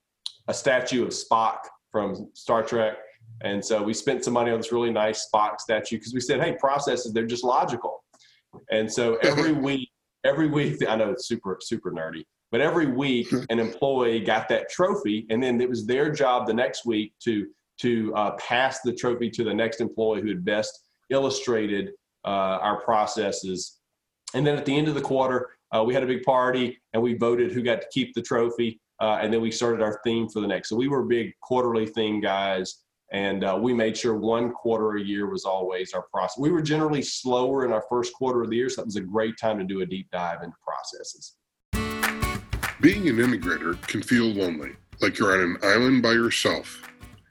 a 0.48 0.54
statue 0.54 1.04
of 1.04 1.10
Spock 1.10 1.58
from 1.92 2.30
Star 2.34 2.64
Trek. 2.64 2.98
And 3.42 3.64
so 3.64 3.84
we 3.84 3.94
spent 3.94 4.24
some 4.24 4.34
money 4.34 4.52
on 4.52 4.58
this 4.58 4.72
really 4.72 4.92
nice 4.92 5.30
Spock 5.30 5.60
statue 5.60 5.98
because 5.98 6.14
we 6.14 6.22
said, 6.22 6.42
hey, 6.42 6.56
processes, 6.60 7.14
they're 7.14 7.26
just 7.26 7.44
logical. 7.44 8.04
And 8.72 8.92
so 8.92 9.16
every 9.18 9.52
week, 9.68 9.90
every 10.24 10.48
week, 10.48 10.88
I 10.88 10.96
know 10.96 11.12
it's 11.12 11.28
super, 11.28 11.58
super 11.62 11.92
nerdy, 11.92 12.26
but 12.52 12.62
every 12.62 12.88
week 12.88 13.32
an 13.50 13.60
employee 13.60 14.20
got 14.20 14.48
that 14.50 14.70
trophy 14.70 15.26
and 15.30 15.42
then 15.42 15.60
it 15.60 15.70
was 15.70 15.86
their 15.86 16.12
job 16.12 16.48
the 16.48 16.54
next 16.54 16.86
week 16.86 17.14
to, 17.24 17.48
to 17.80 18.14
uh, 18.16 18.32
pass 18.38 18.82
the 18.82 18.94
trophy 18.94 19.30
to 19.30 19.44
the 19.44 19.54
next 19.54 19.82
employee 19.82 20.22
who 20.22 20.30
had 20.30 20.46
best 20.46 20.88
illustrated 21.10 21.92
uh, 22.26 22.60
our 22.62 22.82
processes. 22.82 23.78
And 24.34 24.46
then 24.46 24.58
at 24.58 24.66
the 24.66 24.76
end 24.76 24.88
of 24.88 24.96
the 24.96 25.02
quarter, 25.02 25.50
uh, 25.76 25.84
we 25.84 25.94
had 25.94 26.04
a 26.04 26.08
big 26.08 26.24
party 26.24 26.78
and 26.94 27.02
we 27.02 27.16
voted 27.16 27.52
who 27.52 27.62
got 27.62 27.82
to 27.82 27.88
keep 27.92 28.14
the 28.14 28.22
trophy. 28.22 28.80
Uh, 29.00 29.20
and 29.22 29.32
then 29.32 29.42
we 29.42 29.52
started 29.52 29.82
our 29.82 30.00
theme 30.04 30.28
for 30.28 30.40
the 30.40 30.48
next. 30.48 30.70
So 30.70 30.76
we 30.76 30.88
were 30.88 31.04
big 31.04 31.34
quarterly 31.42 31.86
theme 31.86 32.20
guys. 32.20 32.84
And 33.12 33.46
uh, 33.46 33.58
we 33.62 33.74
made 33.74 33.96
sure 33.96 34.16
one 34.16 34.52
quarter 34.52 34.98
a 34.98 35.02
year 35.02 35.30
was 35.30 35.46
always 35.46 35.94
our 35.94 36.06
process. 36.14 36.38
We 36.38 36.52
were 36.52 36.62
generally 36.62 37.02
slower 37.02 37.64
in 37.66 37.72
our 37.72 37.86
first 37.90 38.14
quarter 38.14 38.42
of 38.42 38.50
the 38.50 38.58
year, 38.58 38.70
so 38.70 38.82
that 38.82 38.86
was 38.86 38.98
a 38.98 39.02
great 39.02 39.36
time 39.40 39.58
to 39.60 39.64
do 39.64 39.80
a 39.80 39.86
deep 39.86 40.10
dive 40.12 40.44
into 40.44 40.58
processes. 40.62 41.36
Being 42.80 43.10
an 43.10 43.18
integrator 43.18 43.82
can 43.88 44.04
feel 44.04 44.26
lonely, 44.26 44.76
like 45.02 45.18
you're 45.18 45.34
on 45.34 45.42
an 45.42 45.58
island 45.64 46.04
by 46.04 46.12
yourself. 46.12 46.84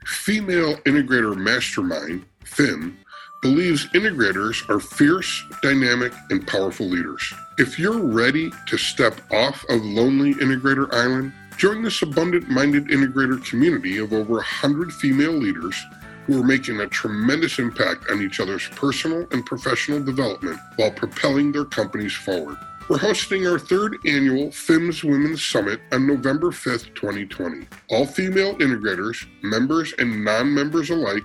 Female 0.04 0.74
Integrator 0.78 1.36
Mastermind, 1.36 2.24
FIM, 2.44 2.96
believes 3.42 3.86
integrators 3.90 4.68
are 4.68 4.80
fierce, 4.80 5.44
dynamic, 5.62 6.12
and 6.30 6.44
powerful 6.48 6.86
leaders. 6.86 7.32
If 7.58 7.78
you're 7.78 7.96
ready 7.96 8.50
to 8.66 8.76
step 8.76 9.20
off 9.32 9.64
of 9.68 9.84
Lonely 9.84 10.34
Integrator 10.34 10.92
Island, 10.92 11.32
join 11.56 11.80
this 11.80 12.02
abundant 12.02 12.48
minded 12.48 12.88
integrator 12.88 13.44
community 13.48 13.98
of 13.98 14.12
over 14.12 14.34
100 14.34 14.92
female 14.94 15.32
leaders 15.32 15.80
who 16.24 16.40
are 16.40 16.44
making 16.44 16.80
a 16.80 16.88
tremendous 16.88 17.60
impact 17.60 18.10
on 18.10 18.20
each 18.20 18.40
other's 18.40 18.66
personal 18.70 19.24
and 19.30 19.46
professional 19.46 20.02
development 20.02 20.58
while 20.74 20.90
propelling 20.90 21.52
their 21.52 21.64
companies 21.64 22.14
forward. 22.14 22.56
We're 22.88 22.98
hosting 22.98 23.48
our 23.48 23.58
third 23.58 23.96
annual 24.06 24.52
FIMS 24.52 25.02
Women's 25.02 25.44
Summit 25.44 25.80
on 25.90 26.06
November 26.06 26.52
5th, 26.52 26.94
2020. 26.94 27.66
All 27.90 28.06
female 28.06 28.54
integrators, 28.58 29.26
members 29.42 29.92
and 29.98 30.24
non 30.24 30.54
members 30.54 30.90
alike, 30.90 31.24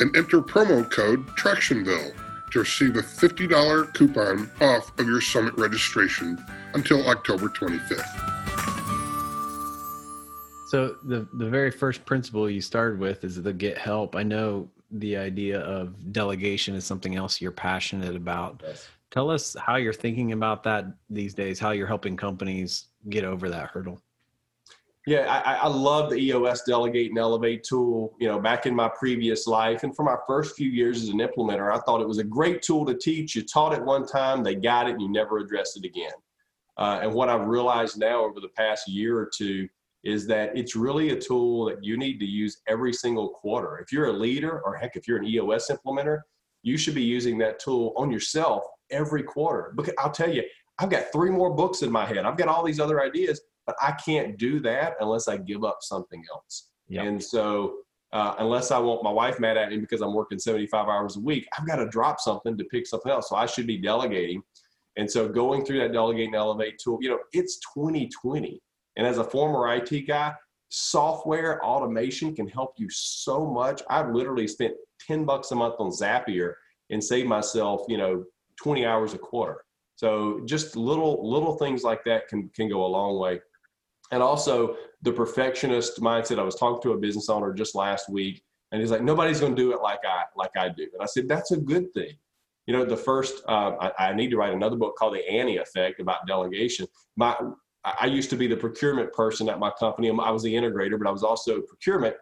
and 0.00 0.16
enter 0.16 0.40
promo 0.40 0.90
code 0.90 1.26
TRACTIONVILLE 1.36 2.12
to 2.50 2.58
receive 2.58 2.96
a 2.96 3.02
$50 3.02 3.94
coupon 3.94 4.50
off 4.60 4.98
of 4.98 5.06
your 5.06 5.20
summit 5.20 5.54
registration 5.56 6.44
until 6.74 7.08
October 7.08 7.48
25th. 7.48 8.31
So 10.72 10.96
the 11.02 11.28
the 11.34 11.50
very 11.50 11.70
first 11.70 12.02
principle 12.06 12.48
you 12.48 12.62
started 12.62 12.98
with 12.98 13.24
is 13.24 13.42
the 13.42 13.52
get 13.52 13.76
help. 13.76 14.16
I 14.16 14.22
know 14.22 14.70
the 14.90 15.18
idea 15.18 15.60
of 15.60 16.14
delegation 16.14 16.74
is 16.74 16.86
something 16.86 17.14
else 17.14 17.42
you're 17.42 17.50
passionate 17.50 18.16
about. 18.16 18.62
Yes. 18.64 18.88
Tell 19.10 19.28
us 19.28 19.54
how 19.60 19.76
you're 19.76 19.92
thinking 19.92 20.32
about 20.32 20.62
that 20.62 20.86
these 21.10 21.34
days, 21.34 21.58
how 21.58 21.72
you're 21.72 21.86
helping 21.86 22.16
companies 22.16 22.86
get 23.10 23.22
over 23.22 23.50
that 23.50 23.68
hurdle. 23.68 24.00
Yeah, 25.06 25.42
I, 25.44 25.56
I 25.56 25.68
love 25.68 26.08
the 26.08 26.16
EOS 26.16 26.62
Delegate 26.62 27.10
and 27.10 27.18
Elevate 27.18 27.64
tool. 27.64 28.16
You 28.18 28.28
know, 28.28 28.40
back 28.40 28.64
in 28.64 28.74
my 28.74 28.88
previous 28.98 29.46
life 29.46 29.82
and 29.82 29.94
for 29.94 30.04
my 30.04 30.16
first 30.26 30.56
few 30.56 30.70
years 30.70 31.02
as 31.02 31.10
an 31.10 31.18
implementer, 31.18 31.70
I 31.70 31.80
thought 31.80 32.00
it 32.00 32.08
was 32.08 32.16
a 32.16 32.24
great 32.24 32.62
tool 32.62 32.86
to 32.86 32.94
teach. 32.94 33.36
You 33.36 33.42
taught 33.42 33.74
it 33.74 33.84
one 33.84 34.06
time, 34.06 34.42
they 34.42 34.54
got 34.54 34.88
it, 34.88 34.92
and 34.92 35.02
you 35.02 35.12
never 35.12 35.36
addressed 35.36 35.76
it 35.76 35.84
again. 35.84 36.14
Uh, 36.78 37.00
and 37.02 37.12
what 37.12 37.28
I've 37.28 37.46
realized 37.46 37.98
now 37.98 38.24
over 38.24 38.40
the 38.40 38.48
past 38.56 38.88
year 38.88 39.18
or 39.18 39.30
two 39.36 39.68
is 40.04 40.26
that 40.26 40.56
it's 40.56 40.74
really 40.74 41.10
a 41.10 41.20
tool 41.20 41.66
that 41.66 41.82
you 41.82 41.96
need 41.96 42.18
to 42.18 42.26
use 42.26 42.60
every 42.66 42.92
single 42.92 43.28
quarter. 43.30 43.78
If 43.78 43.92
you're 43.92 44.06
a 44.06 44.12
leader, 44.12 44.60
or 44.64 44.74
heck, 44.74 44.96
if 44.96 45.06
you're 45.06 45.18
an 45.18 45.26
EOS 45.26 45.70
implementer, 45.70 46.20
you 46.62 46.76
should 46.76 46.94
be 46.94 47.02
using 47.02 47.38
that 47.38 47.58
tool 47.58 47.92
on 47.96 48.10
yourself 48.10 48.64
every 48.90 49.22
quarter. 49.22 49.72
Because 49.76 49.94
I'll 49.98 50.10
tell 50.10 50.32
you, 50.32 50.42
I've 50.78 50.90
got 50.90 51.12
three 51.12 51.30
more 51.30 51.54
books 51.54 51.82
in 51.82 51.92
my 51.92 52.04
head. 52.04 52.24
I've 52.24 52.36
got 52.36 52.48
all 52.48 52.64
these 52.64 52.80
other 52.80 53.02
ideas, 53.02 53.40
but 53.66 53.76
I 53.80 53.92
can't 53.92 54.36
do 54.38 54.60
that 54.60 54.94
unless 55.00 55.28
I 55.28 55.36
give 55.36 55.64
up 55.64 55.78
something 55.82 56.22
else. 56.32 56.68
Yep. 56.88 57.04
And 57.04 57.22
so, 57.22 57.76
uh, 58.12 58.34
unless 58.40 58.70
I 58.70 58.78
want 58.78 59.02
my 59.02 59.10
wife 59.10 59.40
mad 59.40 59.56
at 59.56 59.70
me 59.70 59.78
because 59.78 60.02
I'm 60.02 60.12
working 60.12 60.38
75 60.38 60.86
hours 60.88 61.16
a 61.16 61.20
week, 61.20 61.46
I've 61.58 61.66
got 61.66 61.76
to 61.76 61.86
drop 61.88 62.20
something 62.20 62.58
to 62.58 62.64
pick 62.64 62.86
something 62.86 63.10
else. 63.10 63.28
So 63.28 63.36
I 63.36 63.46
should 63.46 63.66
be 63.66 63.78
delegating. 63.78 64.42
And 64.96 65.10
so, 65.10 65.28
going 65.28 65.64
through 65.64 65.78
that 65.78 65.92
delegate 65.92 66.26
and 66.26 66.34
elevate 66.34 66.78
tool, 66.82 66.98
you 67.00 67.08
know, 67.08 67.18
it's 67.32 67.58
2020. 67.74 68.60
And 68.96 69.06
as 69.06 69.18
a 69.18 69.24
former 69.24 69.72
IT 69.74 70.06
guy, 70.06 70.34
software 70.68 71.62
automation 71.64 72.34
can 72.34 72.48
help 72.48 72.74
you 72.76 72.88
so 72.90 73.46
much. 73.46 73.82
I've 73.90 74.10
literally 74.10 74.48
spent 74.48 74.74
10 75.06 75.24
bucks 75.24 75.50
a 75.50 75.54
month 75.54 75.74
on 75.78 75.90
Zapier 75.90 76.54
and 76.90 77.02
saved 77.02 77.28
myself, 77.28 77.82
you 77.88 77.98
know, 77.98 78.24
20 78.62 78.84
hours 78.86 79.14
a 79.14 79.18
quarter. 79.18 79.64
So 79.96 80.40
just 80.46 80.76
little 80.76 81.30
little 81.30 81.56
things 81.56 81.84
like 81.84 82.02
that 82.04 82.26
can 82.26 82.48
can 82.56 82.68
go 82.68 82.84
a 82.84 82.88
long 82.88 83.18
way. 83.18 83.40
And 84.10 84.22
also 84.22 84.76
the 85.02 85.12
perfectionist 85.12 86.00
mindset. 86.00 86.38
I 86.38 86.42
was 86.42 86.56
talking 86.56 86.82
to 86.82 86.92
a 86.92 86.98
business 86.98 87.28
owner 87.28 87.52
just 87.52 87.74
last 87.74 88.08
week, 88.08 88.42
and 88.70 88.80
he's 88.80 88.90
like, 88.90 89.02
"Nobody's 89.02 89.40
going 89.40 89.54
to 89.54 89.62
do 89.62 89.72
it 89.72 89.80
like 89.80 90.00
I 90.04 90.24
like 90.36 90.56
I 90.56 90.68
do." 90.70 90.88
And 90.92 91.02
I 91.02 91.06
said, 91.06 91.28
"That's 91.28 91.52
a 91.52 91.56
good 91.56 91.92
thing." 91.92 92.16
You 92.66 92.74
know, 92.74 92.84
the 92.84 92.96
first 92.96 93.42
uh, 93.48 93.76
I, 93.80 94.08
I 94.08 94.12
need 94.14 94.30
to 94.30 94.36
write 94.36 94.52
another 94.52 94.76
book 94.76 94.96
called 94.96 95.14
The 95.14 95.28
Annie 95.28 95.58
Effect 95.58 96.00
about 96.00 96.26
delegation. 96.26 96.86
My 97.16 97.36
I 97.84 98.06
used 98.06 98.30
to 98.30 98.36
be 98.36 98.46
the 98.46 98.56
procurement 98.56 99.12
person 99.12 99.48
at 99.48 99.58
my 99.58 99.70
company. 99.70 100.08
I 100.08 100.30
was 100.30 100.42
the 100.42 100.54
integrator, 100.54 100.98
but 100.98 101.08
I 101.08 101.10
was 101.10 101.24
also 101.24 101.60
procurement. 101.62 102.14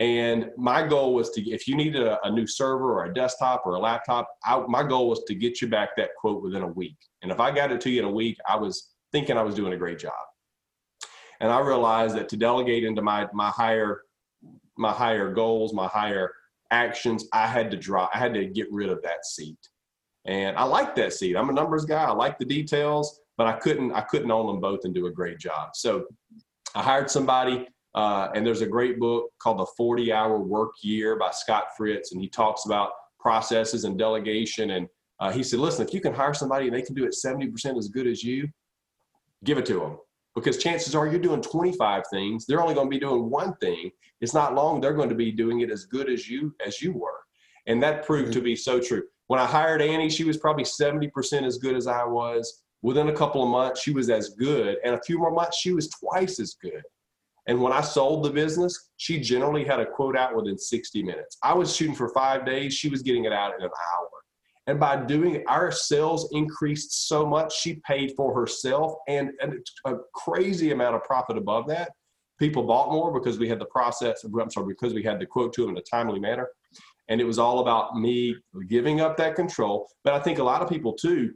And 0.00 0.50
my 0.56 0.86
goal 0.86 1.14
was 1.14 1.30
to, 1.30 1.50
if 1.50 1.66
you 1.66 1.74
needed 1.74 2.02
a, 2.02 2.24
a 2.24 2.30
new 2.30 2.46
server 2.46 2.92
or 2.92 3.06
a 3.06 3.14
desktop 3.14 3.62
or 3.64 3.74
a 3.74 3.80
laptop, 3.80 4.28
I, 4.44 4.62
my 4.68 4.82
goal 4.84 5.08
was 5.08 5.24
to 5.24 5.34
get 5.34 5.60
you 5.60 5.68
back 5.68 5.96
that 5.96 6.10
quote 6.20 6.42
within 6.42 6.62
a 6.62 6.68
week. 6.68 6.96
And 7.22 7.32
if 7.32 7.40
I 7.40 7.50
got 7.50 7.72
it 7.72 7.80
to 7.80 7.90
you 7.90 8.00
in 8.00 8.04
a 8.04 8.12
week, 8.12 8.36
I 8.48 8.56
was 8.56 8.90
thinking 9.10 9.36
I 9.36 9.42
was 9.42 9.54
doing 9.54 9.72
a 9.72 9.78
great 9.78 9.98
job. 9.98 10.12
And 11.40 11.50
I 11.50 11.60
realized 11.60 12.16
that 12.16 12.28
to 12.30 12.36
delegate 12.36 12.84
into 12.84 13.00
my 13.00 13.28
my 13.32 13.48
higher 13.48 14.02
my 14.76 14.92
higher 14.92 15.32
goals, 15.32 15.72
my 15.72 15.86
higher 15.86 16.32
actions, 16.70 17.26
I 17.32 17.46
had 17.46 17.70
to 17.70 17.76
drop. 17.76 18.10
I 18.14 18.18
had 18.18 18.34
to 18.34 18.46
get 18.46 18.66
rid 18.70 18.90
of 18.90 19.02
that 19.02 19.24
seat. 19.24 19.58
And 20.26 20.56
I 20.56 20.64
like 20.64 20.94
that 20.96 21.12
seat. 21.12 21.36
I'm 21.36 21.48
a 21.48 21.52
numbers 21.52 21.84
guy. 21.84 22.04
I 22.04 22.12
like 22.12 22.38
the 22.38 22.44
details 22.44 23.20
but 23.38 23.46
I 23.46 23.52
couldn't 23.52 23.92
I 23.92 24.02
couldn't 24.02 24.30
own 24.30 24.46
them 24.48 24.60
both 24.60 24.80
and 24.84 24.94
do 24.94 25.06
a 25.06 25.10
great 25.10 25.38
job. 25.38 25.70
So 25.74 26.04
I 26.74 26.82
hired 26.82 27.10
somebody, 27.10 27.66
uh, 27.94 28.28
and 28.34 28.44
there's 28.44 28.60
a 28.60 28.66
great 28.66 28.98
book 28.98 29.30
called 29.40 29.60
The 29.60 29.66
40 29.76 30.12
Hour 30.12 30.38
Work 30.38 30.72
Year 30.82 31.16
by 31.16 31.30
Scott 31.30 31.68
Fritz, 31.76 32.12
and 32.12 32.20
he 32.20 32.28
talks 32.28 32.66
about 32.66 32.90
processes 33.18 33.84
and 33.84 33.98
delegation. 33.98 34.72
And 34.72 34.88
uh, 35.20 35.32
he 35.32 35.42
said, 35.42 35.60
listen, 35.60 35.86
if 35.86 35.94
you 35.94 36.00
can 36.00 36.12
hire 36.12 36.34
somebody 36.34 36.66
and 36.66 36.76
they 36.76 36.82
can 36.82 36.94
do 36.94 37.04
it 37.04 37.14
70% 37.24 37.78
as 37.78 37.88
good 37.88 38.06
as 38.06 38.22
you, 38.22 38.48
give 39.44 39.56
it 39.56 39.66
to 39.66 39.80
them. 39.80 39.98
Because 40.34 40.58
chances 40.58 40.94
are 40.94 41.08
you're 41.08 41.18
doing 41.18 41.40
25 41.40 42.02
things, 42.12 42.46
they're 42.46 42.60
only 42.60 42.74
going 42.74 42.86
to 42.86 42.94
be 42.94 43.00
doing 43.00 43.30
one 43.30 43.54
thing. 43.56 43.90
It's 44.20 44.34
not 44.34 44.54
long 44.54 44.80
they're 44.80 44.92
going 44.92 45.08
to 45.08 45.14
be 45.14 45.32
doing 45.32 45.60
it 45.60 45.70
as 45.70 45.86
good 45.86 46.10
as 46.10 46.28
you 46.28 46.54
as 46.64 46.82
you 46.82 46.92
were. 46.92 47.20
And 47.66 47.82
that 47.82 48.04
proved 48.06 48.32
to 48.34 48.40
be 48.40 48.54
so 48.54 48.78
true. 48.78 49.02
When 49.26 49.40
I 49.40 49.46
hired 49.46 49.82
Annie, 49.82 50.10
she 50.10 50.24
was 50.24 50.36
probably 50.36 50.64
70% 50.64 51.42
as 51.42 51.58
good 51.58 51.76
as 51.76 51.86
I 51.86 52.04
was 52.04 52.62
Within 52.82 53.08
a 53.08 53.12
couple 53.12 53.42
of 53.42 53.48
months, 53.48 53.82
she 53.82 53.92
was 53.92 54.08
as 54.08 54.30
good. 54.30 54.76
And 54.84 54.94
a 54.94 55.02
few 55.02 55.18
more 55.18 55.32
months, 55.32 55.58
she 55.58 55.72
was 55.72 55.88
twice 55.88 56.38
as 56.38 56.54
good. 56.62 56.82
And 57.48 57.60
when 57.62 57.72
I 57.72 57.80
sold 57.80 58.24
the 58.24 58.30
business, 58.30 58.90
she 58.98 59.18
generally 59.18 59.64
had 59.64 59.80
a 59.80 59.86
quote 59.86 60.16
out 60.16 60.36
within 60.36 60.58
60 60.58 61.02
minutes. 61.02 61.38
I 61.42 61.54
was 61.54 61.74
shooting 61.74 61.94
for 61.94 62.10
five 62.10 62.44
days, 62.44 62.74
she 62.74 62.90
was 62.90 63.02
getting 63.02 63.24
it 63.24 63.32
out 63.32 63.54
in 63.58 63.64
an 63.64 63.70
hour. 63.70 64.08
And 64.66 64.78
by 64.78 64.96
doing 64.96 65.36
it, 65.36 65.44
our 65.48 65.72
sales 65.72 66.28
increased 66.32 67.08
so 67.08 67.24
much, 67.24 67.58
she 67.58 67.80
paid 67.86 68.12
for 68.14 68.38
herself 68.38 68.92
and, 69.08 69.30
and 69.40 69.66
a 69.86 69.94
crazy 70.14 70.72
amount 70.72 70.94
of 70.94 71.04
profit 71.04 71.38
above 71.38 71.66
that. 71.68 71.92
People 72.38 72.64
bought 72.64 72.92
more 72.92 73.10
because 73.18 73.38
we 73.38 73.48
had 73.48 73.58
the 73.58 73.66
process, 73.66 74.22
I'm 74.24 74.50
sorry, 74.50 74.66
because 74.68 74.92
we 74.92 75.02
had 75.02 75.18
the 75.18 75.26
quote 75.26 75.54
to 75.54 75.62
them 75.62 75.70
in 75.70 75.78
a 75.78 75.82
timely 75.82 76.20
manner. 76.20 76.48
And 77.08 77.18
it 77.18 77.24
was 77.24 77.38
all 77.38 77.60
about 77.60 77.96
me 77.96 78.36
giving 78.68 79.00
up 79.00 79.16
that 79.16 79.34
control. 79.34 79.88
But 80.04 80.12
I 80.12 80.20
think 80.20 80.38
a 80.38 80.44
lot 80.44 80.60
of 80.60 80.68
people 80.68 80.92
too, 80.92 81.32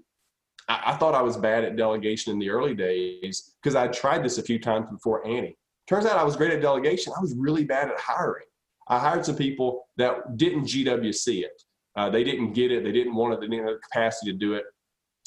I, 0.69 0.83
I 0.87 0.97
thought 0.97 1.14
I 1.14 1.23
was 1.23 1.37
bad 1.37 1.64
at 1.64 1.76
delegation 1.76 2.33
in 2.33 2.38
the 2.38 2.50
early 2.50 2.75
days 2.75 3.54
because 3.62 3.75
I 3.75 3.88
tried 3.88 4.25
this 4.25 4.38
a 4.38 4.42
few 4.42 4.59
times 4.59 4.87
before 4.90 5.26
Annie. 5.26 5.57
Turns 5.88 6.07
out 6.07 6.16
I 6.16 6.25
was 6.25 6.37
great 6.37 6.52
at 6.52 6.61
delegation. 6.61 7.12
I 7.16 7.21
was 7.21 7.35
really 7.37 7.64
bad 7.64 7.88
at 7.88 7.99
hiring. 7.99 8.47
I 8.88 8.99
hired 8.99 9.25
some 9.25 9.37
people 9.37 9.87
that 9.97 10.37
didn't 10.37 10.64
GWC 10.64 11.45
it. 11.45 11.62
Uh, 11.97 12.09
they 12.09 12.25
didn't 12.25 12.52
get 12.52 12.73
it. 12.73 12.85
They 12.85 12.92
didn't 12.92 13.14
want 13.14 13.35
it. 13.35 13.40
They 13.40 13.49
didn't 13.49 13.66
have 13.66 13.75
the 13.75 13.81
capacity 13.81 14.33
to 14.33 14.38
do 14.38 14.54
it. 14.54 14.64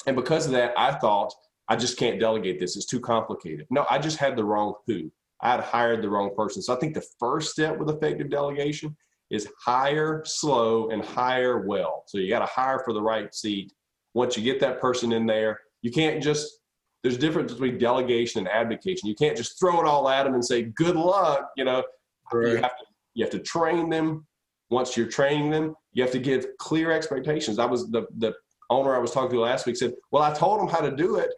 And 0.06 0.16
because 0.16 0.46
of 0.46 0.52
that, 0.52 0.72
I 0.76 0.92
thought, 0.92 1.32
I 1.68 1.76
just 1.76 1.98
can't 1.98 2.20
delegate 2.20 2.60
this. 2.60 2.76
It's 2.76 2.86
too 2.86 3.00
complicated. 3.00 3.66
No, 3.70 3.86
I 3.90 3.98
just 3.98 4.18
had 4.18 4.36
the 4.36 4.44
wrong 4.44 4.74
who. 4.86 5.10
I 5.40 5.52
had 5.52 5.60
hired 5.60 6.02
the 6.02 6.08
wrong 6.08 6.34
person. 6.34 6.62
So 6.62 6.74
I 6.74 6.78
think 6.78 6.94
the 6.94 7.06
first 7.18 7.52
step 7.52 7.78
with 7.78 7.90
effective 7.90 8.30
delegation 8.30 8.96
is 9.30 9.48
hire 9.58 10.22
slow 10.24 10.90
and 10.90 11.04
hire 11.04 11.66
well. 11.66 12.04
So 12.06 12.18
you 12.18 12.28
got 12.28 12.38
to 12.40 12.46
hire 12.46 12.82
for 12.84 12.92
the 12.92 13.02
right 13.02 13.34
seat 13.34 13.72
once 14.16 14.34
you 14.34 14.42
get 14.42 14.58
that 14.60 14.80
person 14.80 15.12
in 15.12 15.26
there, 15.26 15.60
you 15.82 15.92
can't 15.92 16.22
just 16.22 16.60
there's 17.02 17.16
a 17.16 17.18
difference 17.18 17.52
between 17.52 17.78
delegation 17.78 18.40
and 18.40 18.48
abdication. 18.48 19.08
You 19.08 19.14
can't 19.14 19.36
just 19.36 19.60
throw 19.60 19.78
it 19.80 19.86
all 19.86 20.08
at 20.08 20.24
them 20.24 20.34
and 20.34 20.44
say, 20.44 20.62
good 20.62 20.96
luck. 20.96 21.50
You 21.56 21.64
know, 21.66 21.84
right. 22.32 22.48
you 22.48 22.56
have 22.56 22.76
to 22.78 22.84
You 23.14 23.24
have 23.24 23.32
to 23.32 23.38
train 23.38 23.90
them. 23.90 24.26
Once 24.70 24.96
you're 24.96 25.06
training 25.06 25.50
them, 25.50 25.74
you 25.92 26.02
have 26.02 26.12
to 26.12 26.18
give 26.18 26.46
clear 26.58 26.90
expectations. 26.90 27.58
I 27.58 27.66
was 27.66 27.90
the 27.90 28.06
the 28.18 28.32
owner 28.70 28.96
I 28.96 28.98
was 28.98 29.12
talking 29.12 29.30
to 29.30 29.40
last 29.40 29.66
week 29.66 29.76
said, 29.76 29.92
"Well, 30.10 30.22
I 30.22 30.32
told 30.32 30.60
them 30.60 30.68
how 30.68 30.80
to 30.80 30.96
do 30.96 31.16
it," 31.16 31.30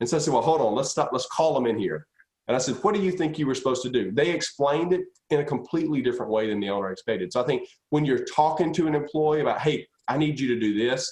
and 0.00 0.08
so 0.08 0.16
I 0.16 0.20
said, 0.20 0.34
"Well, 0.34 0.42
hold 0.42 0.60
on, 0.60 0.74
let's 0.74 0.90
stop. 0.90 1.10
Let's 1.12 1.26
call 1.26 1.54
them 1.54 1.66
in 1.66 1.78
here." 1.78 2.06
And 2.46 2.54
I 2.54 2.58
said, 2.58 2.74
"What 2.82 2.94
do 2.94 3.00
you 3.00 3.12
think 3.12 3.38
you 3.38 3.46
were 3.46 3.54
supposed 3.54 3.82
to 3.84 3.90
do?" 3.90 4.10
They 4.10 4.30
explained 4.30 4.92
it 4.92 5.04
in 5.30 5.38
a 5.40 5.44
completely 5.44 6.02
different 6.02 6.30
way 6.30 6.48
than 6.50 6.60
the 6.60 6.68
owner 6.68 6.90
expected. 6.90 7.32
So 7.32 7.40
I 7.40 7.46
think 7.46 7.60
when 7.88 8.04
you're 8.04 8.24
talking 8.24 8.70
to 8.74 8.86
an 8.88 8.94
employee 8.94 9.40
about, 9.40 9.60
"Hey, 9.60 9.86
I 10.08 10.18
need 10.18 10.38
you 10.38 10.48
to 10.54 10.60
do 10.60 10.76
this," 10.84 11.02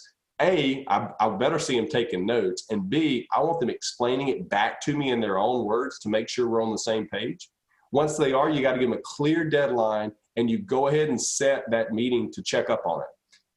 A, 0.43 0.85
I, 0.89 1.09
I 1.21 1.29
better 1.31 1.59
see 1.59 1.77
them 1.77 1.89
taking 1.89 2.27
notes, 2.27 2.65
and 2.71 2.91
B, 2.91 3.29
I 3.35 3.41
want 3.41 3.61
them 3.61 3.71
explaining 3.71 4.29
it 4.29 4.49
back 4.49 4.81
to 4.83 4.97
me 4.97 5.11
in 5.11 5.21
their 5.21 5.39
own 5.39 5.65
words 5.65 5.99
to 6.01 6.09
make 6.09 6.29
sure 6.29 6.49
we're 6.49 6.63
on 6.63 6.73
the 6.73 6.79
same 6.79 7.07
page. 7.09 7.49
Once 7.93 8.17
they 8.17 8.33
are, 8.33 8.51
you 8.51 8.63
got 8.63 8.73
to 8.73 8.79
give 8.79 8.91
them 8.91 8.99
a 8.99 9.03
clear 9.05 9.49
deadline, 9.49 10.13
and 10.37 10.51
you 10.51 10.59
go 10.59 10.89
ahead 10.89 11.09
and 11.09 11.21
set 11.21 11.65
that 11.71 11.93
meeting 11.93 12.33
to 12.33 12.43
check 12.43 12.71
up 12.71 12.83
on 12.87 13.01
it. 13.01 13.07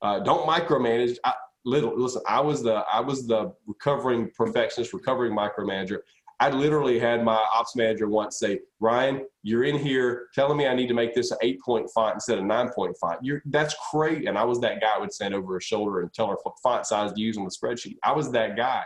Uh, 0.01 0.19
don't 0.19 0.47
micromanage. 0.47 1.17
I, 1.23 1.33
little 1.65 1.97
listen. 1.99 2.21
I 2.27 2.39
was 2.39 2.61
the 2.61 2.85
I 2.91 2.99
was 2.99 3.27
the 3.27 3.53
recovering 3.65 4.29
perfectionist, 4.37 4.93
recovering 4.93 5.35
micromanager. 5.35 5.99
I 6.39 6.49
literally 6.49 6.99
had 6.99 7.23
my 7.23 7.41
ops 7.53 7.75
manager 7.75 8.09
once 8.09 8.39
say, 8.39 8.59
Ryan, 8.79 9.25
you're 9.43 9.63
in 9.63 9.77
here 9.77 10.27
telling 10.33 10.57
me 10.57 10.67
I 10.67 10.75
need 10.75 10.87
to 10.87 10.93
make 10.93 11.13
this 11.13 11.31
an 11.31 11.37
eight 11.41 11.61
point 11.61 11.89
font 11.93 12.15
instead 12.15 12.37
of 12.37 12.43
nine 12.43 12.69
point 12.75 12.95
font. 12.99 13.19
You're, 13.23 13.41
that's 13.45 13.75
great. 13.91 14.27
And 14.27 14.37
I 14.37 14.43
was 14.43 14.59
that 14.61 14.81
guy 14.81 14.97
would 14.99 15.13
stand 15.13 15.33
over 15.33 15.53
her 15.53 15.61
shoulder 15.61 16.01
and 16.01 16.13
tell 16.13 16.27
her 16.27 16.35
font 16.61 16.85
size 16.85 17.13
to 17.13 17.21
use 17.21 17.37
on 17.37 17.45
the 17.45 17.49
spreadsheet. 17.49 17.95
I 18.03 18.11
was 18.11 18.31
that 18.31 18.57
guy. 18.57 18.83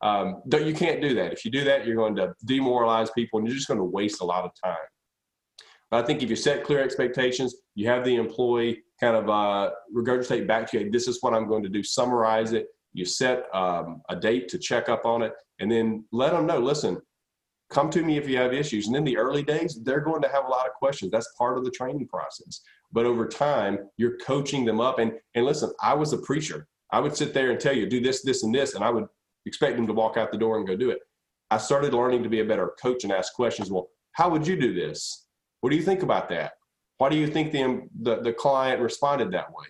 Um, 0.00 0.42
you 0.50 0.74
can't 0.74 1.02
do 1.02 1.14
that. 1.14 1.32
If 1.32 1.44
you 1.44 1.50
do 1.50 1.64
that, 1.64 1.86
you're 1.86 1.96
going 1.96 2.16
to 2.16 2.34
demoralize 2.44 3.10
people 3.10 3.38
and 3.38 3.48
you're 3.48 3.56
just 3.56 3.68
going 3.68 3.78
to 3.78 3.84
waste 3.84 4.20
a 4.20 4.24
lot 4.24 4.44
of 4.44 4.52
time. 4.64 4.76
But 5.90 6.04
I 6.04 6.06
think 6.06 6.22
if 6.22 6.30
you 6.30 6.36
set 6.36 6.64
clear 6.64 6.80
expectations, 6.80 7.56
you 7.74 7.88
have 7.88 8.04
the 8.04 8.14
employee 8.16 8.82
kind 9.00 9.16
of 9.16 9.28
uh, 9.28 9.70
regurgitate 9.94 10.46
back 10.46 10.70
to 10.70 10.80
you, 10.80 10.90
this 10.90 11.08
is 11.08 11.18
what 11.20 11.34
I'm 11.34 11.48
going 11.48 11.62
to 11.62 11.68
do, 11.68 11.82
summarize 11.82 12.52
it. 12.52 12.66
You 12.98 13.04
set 13.04 13.44
um, 13.54 14.02
a 14.08 14.16
date 14.16 14.48
to 14.48 14.58
check 14.58 14.88
up 14.88 15.04
on 15.04 15.22
it, 15.22 15.32
and 15.60 15.70
then 15.70 16.04
let 16.10 16.32
them 16.32 16.46
know, 16.46 16.58
listen, 16.58 17.00
come 17.70 17.90
to 17.90 18.02
me 18.02 18.16
if 18.16 18.28
you 18.28 18.36
have 18.38 18.52
issues. 18.52 18.88
And 18.88 18.96
in 18.96 19.04
the 19.04 19.16
early 19.16 19.44
days, 19.44 19.78
they're 19.84 20.00
going 20.00 20.22
to 20.22 20.28
have 20.28 20.46
a 20.46 20.48
lot 20.48 20.66
of 20.66 20.72
questions. 20.72 21.12
That's 21.12 21.32
part 21.38 21.56
of 21.56 21.64
the 21.64 21.70
training 21.70 22.08
process. 22.08 22.60
But 22.90 23.06
over 23.06 23.28
time, 23.28 23.78
you're 23.98 24.16
coaching 24.18 24.64
them 24.64 24.80
up. 24.80 24.98
And, 24.98 25.12
and 25.36 25.44
listen, 25.44 25.70
I 25.80 25.94
was 25.94 26.12
a 26.12 26.18
preacher. 26.18 26.66
I 26.90 26.98
would 26.98 27.16
sit 27.16 27.32
there 27.34 27.52
and 27.52 27.60
tell 27.60 27.76
you, 27.76 27.86
do 27.86 28.00
this, 28.00 28.22
this, 28.22 28.42
and 28.42 28.52
this, 28.52 28.74
and 28.74 28.82
I 28.82 28.90
would 28.90 29.06
expect 29.46 29.76
them 29.76 29.86
to 29.86 29.92
walk 29.92 30.16
out 30.16 30.32
the 30.32 30.38
door 30.38 30.56
and 30.56 30.66
go 30.66 30.76
do 30.76 30.90
it. 30.90 30.98
I 31.52 31.58
started 31.58 31.94
learning 31.94 32.24
to 32.24 32.28
be 32.28 32.40
a 32.40 32.44
better 32.44 32.72
coach 32.82 33.04
and 33.04 33.12
ask 33.12 33.32
questions. 33.34 33.70
Well, 33.70 33.88
how 34.12 34.28
would 34.28 34.44
you 34.44 34.56
do 34.58 34.74
this? 34.74 35.26
What 35.60 35.70
do 35.70 35.76
you 35.76 35.82
think 35.82 36.02
about 36.02 36.28
that? 36.30 36.54
Why 36.96 37.10
do 37.10 37.16
you 37.16 37.28
think 37.28 37.52
the, 37.52 37.86
the, 38.00 38.22
the 38.22 38.32
client 38.32 38.82
responded 38.82 39.30
that 39.30 39.52
way? 39.52 39.66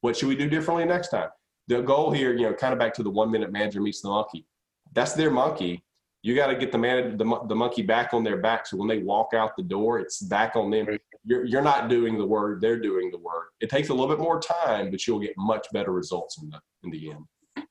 What 0.00 0.16
should 0.16 0.28
we 0.28 0.36
do 0.36 0.48
differently 0.48 0.84
next 0.84 1.10
time? 1.10 1.28
The 1.68 1.82
goal 1.82 2.12
here, 2.12 2.34
you 2.34 2.42
know, 2.42 2.54
kind 2.54 2.72
of 2.72 2.78
back 2.78 2.94
to 2.94 3.02
the 3.02 3.10
one 3.10 3.30
minute 3.30 3.50
manager 3.52 3.80
meets 3.80 4.00
the 4.00 4.08
monkey. 4.08 4.46
That's 4.92 5.14
their 5.14 5.30
monkey. 5.30 5.84
You 6.22 6.34
got 6.34 6.48
to 6.48 6.56
get 6.56 6.72
the 6.72 6.78
man, 6.78 7.16
the, 7.16 7.40
the 7.48 7.54
monkey 7.54 7.82
back 7.82 8.14
on 8.14 8.24
their 8.24 8.38
back. 8.38 8.66
So 8.66 8.76
when 8.76 8.88
they 8.88 8.98
walk 8.98 9.34
out 9.34 9.56
the 9.56 9.62
door, 9.62 10.00
it's 10.00 10.20
back 10.20 10.56
on 10.56 10.70
them. 10.70 10.86
You're, 11.24 11.44
you're 11.44 11.62
not 11.62 11.88
doing 11.88 12.18
the 12.18 12.26
word, 12.26 12.60
they're 12.60 12.80
doing 12.80 13.10
the 13.10 13.18
word. 13.18 13.48
It 13.60 13.70
takes 13.70 13.88
a 13.88 13.94
little 13.94 14.08
bit 14.08 14.22
more 14.22 14.40
time, 14.40 14.90
but 14.90 15.06
you'll 15.06 15.20
get 15.20 15.34
much 15.36 15.66
better 15.72 15.92
results 15.92 16.40
in 16.40 16.50
the, 16.50 16.60
in 16.84 16.90
the 16.90 17.10
end. 17.10 17.66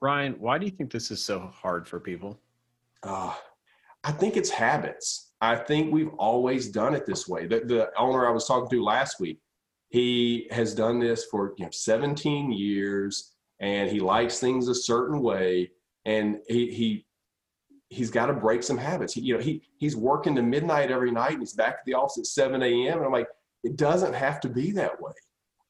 Ryan, 0.00 0.34
why 0.38 0.58
do 0.58 0.66
you 0.66 0.72
think 0.72 0.92
this 0.92 1.10
is 1.10 1.24
so 1.24 1.38
hard 1.40 1.88
for 1.88 1.98
people? 1.98 2.38
Uh, 3.02 3.34
I 4.02 4.12
think 4.12 4.36
it's 4.36 4.50
habits. 4.50 5.32
I 5.40 5.56
think 5.56 5.92
we've 5.92 6.12
always 6.14 6.68
done 6.68 6.94
it 6.94 7.06
this 7.06 7.26
way. 7.26 7.46
The, 7.46 7.60
the 7.60 7.90
owner 7.98 8.26
I 8.26 8.30
was 8.30 8.46
talking 8.46 8.68
to 8.70 8.82
last 8.82 9.18
week, 9.18 9.40
he 9.94 10.48
has 10.50 10.74
done 10.74 10.98
this 10.98 11.24
for 11.26 11.54
you 11.56 11.64
know 11.64 11.70
17 11.70 12.50
years, 12.50 13.34
and 13.60 13.88
he 13.88 14.00
likes 14.00 14.40
things 14.40 14.66
a 14.66 14.74
certain 14.74 15.22
way, 15.22 15.70
and 16.04 16.38
he 16.48 16.72
he 16.72 17.06
he's 17.90 18.10
got 18.10 18.26
to 18.26 18.32
break 18.32 18.64
some 18.64 18.76
habits. 18.76 19.14
He, 19.14 19.20
you 19.20 19.34
know, 19.34 19.40
he 19.40 19.62
he's 19.78 19.94
working 19.94 20.34
to 20.34 20.42
midnight 20.42 20.90
every 20.90 21.12
night, 21.12 21.34
and 21.34 21.42
he's 21.42 21.52
back 21.52 21.74
at 21.74 21.84
the 21.86 21.94
office 21.94 22.18
at 22.18 22.26
7 22.26 22.60
a.m. 22.60 22.96
And 22.96 23.06
I'm 23.06 23.12
like, 23.12 23.28
it 23.62 23.76
doesn't 23.76 24.14
have 24.14 24.40
to 24.40 24.48
be 24.48 24.72
that 24.72 25.00
way. 25.00 25.12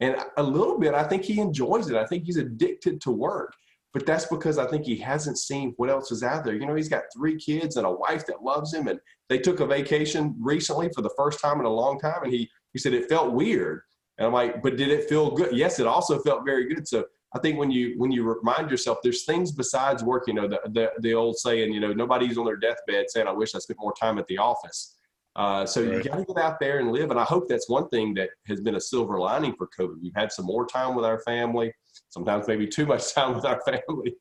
And 0.01 0.17
a 0.39 0.43
little 0.43 0.79
bit, 0.79 0.95
I 0.95 1.05
think 1.05 1.23
he 1.23 1.39
enjoys 1.39 1.91
it. 1.91 1.97
I 1.97 2.07
think 2.07 2.25
he's 2.25 2.39
addicted 2.39 3.03
to 3.03 3.11
work 3.11 3.55
but 3.95 4.05
that's 4.05 4.27
because 4.27 4.59
I 4.59 4.67
think 4.67 4.85
he 4.85 4.97
hasn't 4.97 5.39
seen 5.39 5.73
what 5.77 5.89
else 5.89 6.11
is 6.11 6.25
out 6.25 6.45
there. 6.45 6.55
You 6.55 6.67
know, 6.67 6.75
he's 6.75 6.89
got 6.89 7.05
three 7.17 7.37
kids 7.37 7.77
and 7.77 7.87
a 7.87 7.93
wife 7.93 8.27
that 8.27 8.43
loves 8.43 8.75
him, 8.75 8.89
and 8.89 8.99
they 9.29 9.39
took 9.39 9.61
a 9.61 9.67
vacation 9.67 10.35
recently 10.41 10.91
for 10.93 11.01
the 11.01 11.15
first 11.17 11.41
time 11.41 11.61
in 11.61 11.65
a 11.65 11.71
long 11.71 12.01
time, 12.01 12.25
and 12.25 12.33
he 12.33 12.51
he 12.73 12.81
said 12.81 12.93
it 12.93 13.09
felt 13.09 13.33
weird, 13.33 13.83
and 14.19 14.27
I'm 14.27 14.33
like, 14.33 14.63
but 14.63 14.77
did 14.77 14.91
it 14.91 15.09
feel 15.09 15.31
good? 15.31 15.57
Yes, 15.57 15.81
it 15.81 15.87
also 15.87 16.19
felt 16.21 16.45
very 16.45 16.73
good. 16.73 16.87
So 16.87 17.05
I 17.35 17.39
think 17.41 17.59
when 17.59 17.71
you 17.71 17.95
when 17.99 18.13
you 18.13 18.23
remind 18.23 18.71
yourself, 18.71 18.99
there's 19.03 19.25
things 19.25 19.53
besides 19.53 20.03
work. 20.03 20.25
You 20.27 20.35
know, 20.35 20.49
the 20.49 20.61
the, 20.71 20.91
the 21.01 21.15
old 21.15 21.37
saying, 21.37 21.73
you 21.73 21.81
know, 21.81 21.93
nobody's 21.93 22.39
on 22.39 22.45
their 22.45 22.57
deathbed 22.57 23.07
saying, 23.09 23.27
"I 23.27 23.33
wish 23.33 23.55
I 23.55 23.59
spent 23.59 23.81
more 23.81 23.95
time 24.01 24.19
at 24.19 24.27
the 24.29 24.39
office." 24.39 24.97
Uh, 25.37 25.67
so 25.67 25.83
right. 25.83 25.95
you 25.95 26.03
got 26.03 26.17
to 26.17 26.25
get 26.25 26.39
out 26.39 26.61
there 26.61 26.79
and 26.79 26.93
live, 26.93 27.11
and 27.11 27.19
I 27.19 27.25
hope 27.25 27.49
that's 27.49 27.69
one 27.69 27.89
thing 27.89 28.15
that 28.15 28.31
has 28.47 28.61
been 28.61 28.77
a 28.77 28.81
silver 28.81 29.19
lining 29.19 29.55
for 29.57 29.69
COVID. 29.77 30.01
We've 30.01 30.15
had 30.15 30.31
some 30.31 30.47
more 30.47 30.65
time 30.65 30.95
with 30.95 31.05
our 31.05 31.19
family 31.21 31.73
sometimes 32.15 32.49
maybe 32.49 32.67
too 32.67 32.87
much 32.87 33.15
time 33.15 33.35
with 33.35 33.45
our 33.45 33.61
family. 33.63 34.15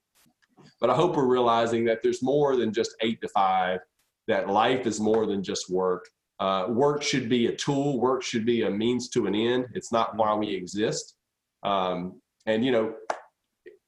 But 0.79 0.89
I 0.89 0.95
hope 0.95 1.15
we're 1.15 1.25
realizing 1.25 1.85
that 1.85 1.99
there's 2.03 2.21
more 2.21 2.55
than 2.55 2.73
just 2.73 2.95
eight 3.01 3.21
to 3.21 3.29
five, 3.29 3.79
that 4.27 4.49
life 4.49 4.85
is 4.85 4.99
more 4.99 5.25
than 5.25 5.43
just 5.43 5.69
work. 5.69 6.09
Uh, 6.39 6.65
work 6.69 7.01
should 7.01 7.29
be 7.29 7.47
a 7.47 7.55
tool, 7.55 7.99
work 7.99 8.23
should 8.23 8.45
be 8.45 8.63
a 8.63 8.69
means 8.69 9.09
to 9.09 9.27
an 9.27 9.35
end. 9.35 9.65
It's 9.73 9.91
not 9.91 10.15
why 10.15 10.33
we 10.33 10.53
exist. 10.53 11.15
Um, 11.63 12.21
and, 12.45 12.65
you 12.65 12.71
know, 12.71 12.95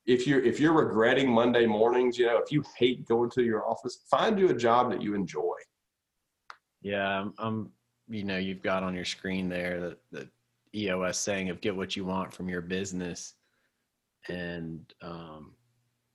if 0.06 0.28
you're 0.28 0.44
if 0.44 0.60
you're 0.60 0.74
regretting 0.74 1.30
Monday 1.32 1.66
mornings, 1.66 2.18
you 2.18 2.28
know, 2.28 2.38
if 2.38 2.52
you 2.52 2.64
hate 2.78 3.06
going 3.08 3.32
to 3.32 3.44
your 3.44 3.68
office, 3.68 4.04
find 4.10 4.38
you 4.38 4.50
a 4.50 4.54
job 4.54 4.92
that 4.92 5.02
you 5.02 5.16
enjoy. 5.16 5.56
Yeah, 6.84 7.22
I'm, 7.22 7.34
I'm 7.40 7.72
you 8.08 8.24
know, 8.24 8.38
you've 8.38 8.62
got 8.62 8.84
on 8.84 8.94
your 8.94 9.06
screen 9.06 9.50
there 9.50 9.80
the, 9.80 9.98
the 10.12 10.30
EOS 10.76 11.18
saying 11.18 11.50
of 11.50 11.60
get 11.60 11.76
what 11.76 11.96
you 11.96 12.06
want 12.06 12.32
from 12.32 12.48
your 12.48 12.62
business 12.62 13.34
and 14.30 14.94
um, 15.02 15.52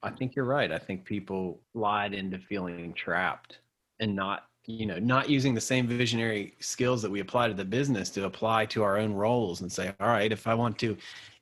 I 0.02 0.10
think 0.10 0.34
you're 0.34 0.44
right. 0.44 0.72
I 0.72 0.78
think 0.78 1.04
people 1.04 1.60
lied 1.74 2.14
into 2.14 2.38
feeling 2.38 2.92
trapped 2.94 3.58
and 4.00 4.16
not, 4.16 4.44
you 4.66 4.86
know, 4.86 4.98
not 4.98 5.28
using 5.28 5.54
the 5.54 5.60
same 5.60 5.86
visionary 5.86 6.54
skills 6.60 7.02
that 7.02 7.10
we 7.10 7.20
apply 7.20 7.48
to 7.48 7.54
the 7.54 7.64
business 7.64 8.10
to 8.10 8.24
apply 8.24 8.66
to 8.66 8.82
our 8.82 8.98
own 8.98 9.12
roles 9.12 9.62
and 9.62 9.70
say, 9.72 9.92
all 10.00 10.08
right, 10.08 10.32
if 10.32 10.46
I 10.46 10.54
want 10.54 10.78
to 10.78 10.96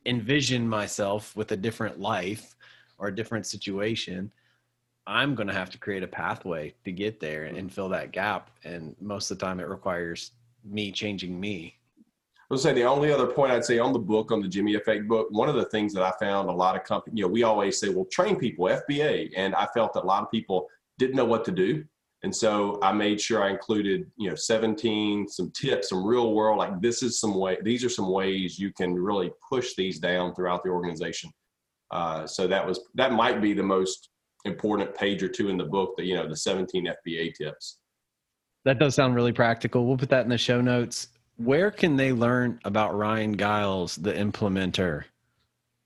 envision 0.06 0.68
myself 0.68 1.34
with 1.36 1.52
a 1.52 1.56
different 1.56 2.00
life 2.00 2.54
or 2.98 3.08
a 3.08 3.14
different 3.14 3.46
situation, 3.46 4.30
I'm 5.06 5.34
going 5.34 5.48
to 5.48 5.54
have 5.54 5.70
to 5.70 5.78
create 5.78 6.02
a 6.02 6.08
pathway 6.08 6.74
to 6.84 6.92
get 6.92 7.20
there 7.20 7.44
and 7.44 7.72
fill 7.72 7.88
that 7.90 8.12
gap. 8.12 8.50
And 8.64 8.94
most 9.00 9.30
of 9.30 9.38
the 9.38 9.44
time, 9.44 9.60
it 9.60 9.68
requires 9.68 10.32
me 10.64 10.92
changing 10.92 11.38
me 11.38 11.78
I 12.50 12.54
would 12.54 12.60
say 12.60 12.72
the 12.72 12.84
only 12.84 13.12
other 13.12 13.26
point 13.26 13.52
I'd 13.52 13.64
say 13.66 13.78
on 13.78 13.92
the 13.92 13.98
book, 13.98 14.32
on 14.32 14.40
the 14.40 14.48
Jimmy 14.48 14.74
Effect 14.74 15.06
book, 15.06 15.28
one 15.30 15.50
of 15.50 15.54
the 15.54 15.66
things 15.66 15.92
that 15.92 16.02
I 16.02 16.12
found 16.18 16.48
a 16.48 16.52
lot 16.52 16.76
of 16.76 16.82
companies, 16.82 17.18
you 17.18 17.24
know, 17.24 17.28
we 17.28 17.42
always 17.42 17.78
say, 17.78 17.90
well, 17.90 18.06
train 18.06 18.36
people, 18.36 18.64
FBA. 18.64 19.32
And 19.36 19.54
I 19.54 19.66
felt 19.74 19.92
that 19.92 20.02
a 20.02 20.06
lot 20.06 20.22
of 20.22 20.30
people 20.30 20.66
didn't 20.98 21.16
know 21.16 21.26
what 21.26 21.44
to 21.44 21.52
do. 21.52 21.84
And 22.24 22.34
so 22.34 22.78
I 22.82 22.92
made 22.92 23.20
sure 23.20 23.42
I 23.44 23.50
included, 23.50 24.10
you 24.16 24.28
know, 24.28 24.34
17, 24.34 25.28
some 25.28 25.52
tips, 25.52 25.90
some 25.90 26.04
real 26.04 26.34
world, 26.34 26.58
like 26.58 26.80
this 26.80 27.02
is 27.02 27.20
some 27.20 27.36
way, 27.36 27.58
these 27.62 27.84
are 27.84 27.88
some 27.88 28.10
ways 28.10 28.58
you 28.58 28.72
can 28.72 28.94
really 28.94 29.30
push 29.48 29.74
these 29.76 30.00
down 30.00 30.34
throughout 30.34 30.64
the 30.64 30.70
organization. 30.70 31.30
Uh, 31.92 32.26
so 32.26 32.48
that 32.48 32.66
was, 32.66 32.80
that 32.94 33.12
might 33.12 33.40
be 33.40 33.52
the 33.52 33.62
most 33.62 34.10
important 34.44 34.94
page 34.96 35.22
or 35.22 35.28
two 35.28 35.48
in 35.48 35.56
the 35.56 35.64
book 35.64 35.96
that, 35.96 36.06
you 36.06 36.16
know, 36.16 36.28
the 36.28 36.36
17 36.36 36.88
FBA 37.06 37.34
tips. 37.34 37.78
That 38.64 38.80
does 38.80 38.96
sound 38.96 39.14
really 39.14 39.32
practical. 39.32 39.86
We'll 39.86 39.96
put 39.96 40.10
that 40.10 40.24
in 40.24 40.28
the 40.28 40.38
show 40.38 40.60
notes 40.60 41.08
where 41.38 41.70
can 41.70 41.96
they 41.96 42.12
learn 42.12 42.58
about 42.64 42.96
Ryan 42.96 43.36
Giles, 43.36 43.96
the 43.96 44.12
implementer? 44.12 45.04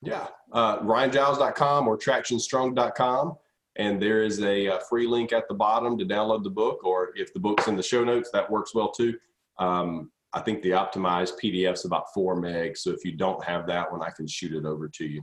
Yeah, 0.00 0.26
uh, 0.50 0.80
ryangiles.com 0.80 1.86
or 1.86 1.96
tractionstrong.com. 1.96 3.36
And 3.76 4.00
there 4.00 4.22
is 4.22 4.40
a, 4.42 4.66
a, 4.66 4.80
free 4.80 5.06
link 5.06 5.32
at 5.32 5.48
the 5.48 5.54
bottom 5.54 5.96
to 5.98 6.04
download 6.04 6.44
the 6.44 6.50
book, 6.50 6.84
or 6.84 7.10
if 7.14 7.32
the 7.32 7.40
book's 7.40 7.68
in 7.68 7.76
the 7.76 7.82
show 7.82 8.04
notes, 8.04 8.30
that 8.32 8.50
works 8.50 8.74
well 8.74 8.90
too. 8.90 9.16
Um, 9.58 10.10
I 10.34 10.40
think 10.40 10.62
the 10.62 10.70
optimized 10.70 11.32
PDF 11.42 11.74
is 11.74 11.84
about 11.84 12.12
four 12.12 12.36
megs. 12.36 12.78
So 12.78 12.90
if 12.90 13.04
you 13.04 13.12
don't 13.12 13.42
have 13.44 13.66
that 13.68 13.90
one, 13.90 14.02
I 14.02 14.10
can 14.10 14.26
shoot 14.26 14.52
it 14.52 14.66
over 14.66 14.88
to 14.88 15.04
you. 15.04 15.22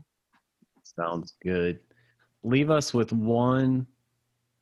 Sounds 0.83 1.35
good. 1.43 1.79
Leave 2.43 2.71
us 2.71 2.93
with 2.93 3.11
one 3.11 3.85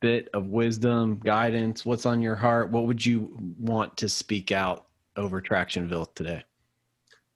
bit 0.00 0.28
of 0.34 0.46
wisdom, 0.48 1.20
guidance. 1.24 1.84
What's 1.84 2.06
on 2.06 2.22
your 2.22 2.36
heart? 2.36 2.70
What 2.70 2.86
would 2.86 3.04
you 3.04 3.36
want 3.58 3.96
to 3.98 4.08
speak 4.08 4.52
out 4.52 4.86
over 5.16 5.40
Tractionville 5.40 6.14
today? 6.14 6.44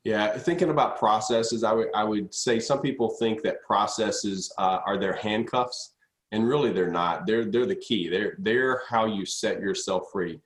Yeah, 0.04 0.36
thinking 0.36 0.70
about 0.70 0.98
processes, 0.98 1.62
I 1.62 1.72
would 1.72 1.88
I 1.94 2.02
would 2.02 2.34
say 2.34 2.58
some 2.58 2.80
people 2.80 3.10
think 3.20 3.42
that 3.42 3.62
processes 3.62 4.52
uh, 4.58 4.80
are 4.84 4.98
their 4.98 5.12
handcuffs, 5.12 5.94
and 6.32 6.48
really 6.48 6.72
they're 6.72 6.90
not. 6.90 7.26
They're 7.26 7.44
they're 7.44 7.66
the 7.66 7.76
key. 7.76 8.08
They're 8.08 8.36
they're 8.38 8.82
how 8.88 9.04
you 9.04 9.24
set 9.24 9.60
yourself 9.60 10.04
free. 10.12 10.40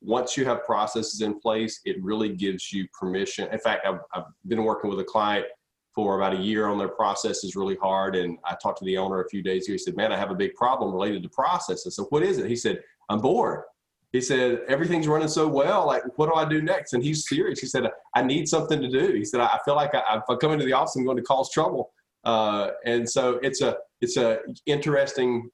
once 0.00 0.36
you 0.36 0.44
have 0.44 0.64
processes 0.64 1.20
in 1.20 1.38
place, 1.38 1.80
it 1.84 2.02
really 2.02 2.30
gives 2.30 2.72
you 2.72 2.88
permission. 2.98 3.48
In 3.52 3.58
fact, 3.58 3.86
I've, 3.86 4.00
I've 4.14 4.24
been 4.48 4.64
working 4.64 4.90
with 4.90 4.98
a 4.98 5.04
client 5.04 5.46
for 5.94 6.16
about 6.16 6.34
a 6.34 6.38
year 6.38 6.66
on 6.66 6.78
their 6.78 6.88
processes 6.88 7.54
really 7.54 7.76
hard. 7.76 8.16
And 8.16 8.38
I 8.44 8.56
talked 8.62 8.78
to 8.78 8.84
the 8.84 8.96
owner 8.96 9.20
a 9.20 9.28
few 9.28 9.42
days 9.42 9.66
ago. 9.66 9.74
He 9.74 9.78
said, 9.78 9.96
Man, 9.96 10.12
I 10.12 10.16
have 10.16 10.30
a 10.30 10.34
big 10.34 10.54
problem 10.54 10.92
related 10.92 11.22
to 11.24 11.28
processes. 11.28 11.96
So, 11.96 12.04
what 12.04 12.22
is 12.22 12.38
it? 12.38 12.46
He 12.48 12.56
said, 12.56 12.80
I'm 13.08 13.20
bored. 13.20 13.62
He 14.12 14.20
said, 14.20 14.60
Everything's 14.68 15.08
running 15.08 15.28
so 15.28 15.46
well. 15.46 15.86
Like, 15.86 16.02
what 16.16 16.26
do 16.26 16.34
I 16.34 16.44
do 16.44 16.62
next? 16.62 16.92
And 16.94 17.02
he's 17.02 17.28
serious. 17.28 17.60
He 17.60 17.66
said, 17.66 17.84
I 18.14 18.22
need 18.22 18.48
something 18.48 18.80
to 18.80 18.88
do. 18.88 19.12
He 19.12 19.24
said, 19.24 19.40
I 19.40 19.58
feel 19.64 19.74
like 19.76 19.94
I, 19.94 20.16
if 20.16 20.24
I 20.28 20.36
come 20.36 20.52
into 20.52 20.64
the 20.64 20.72
office, 20.72 20.96
I'm 20.96 21.04
going 21.04 21.16
to 21.16 21.22
cause 21.22 21.50
trouble. 21.50 21.92
Uh, 22.24 22.70
and 22.84 23.08
so 23.08 23.38
it's 23.42 23.62
a 23.62 23.76
it's 24.00 24.16
a 24.16 24.38
interesting 24.66 25.50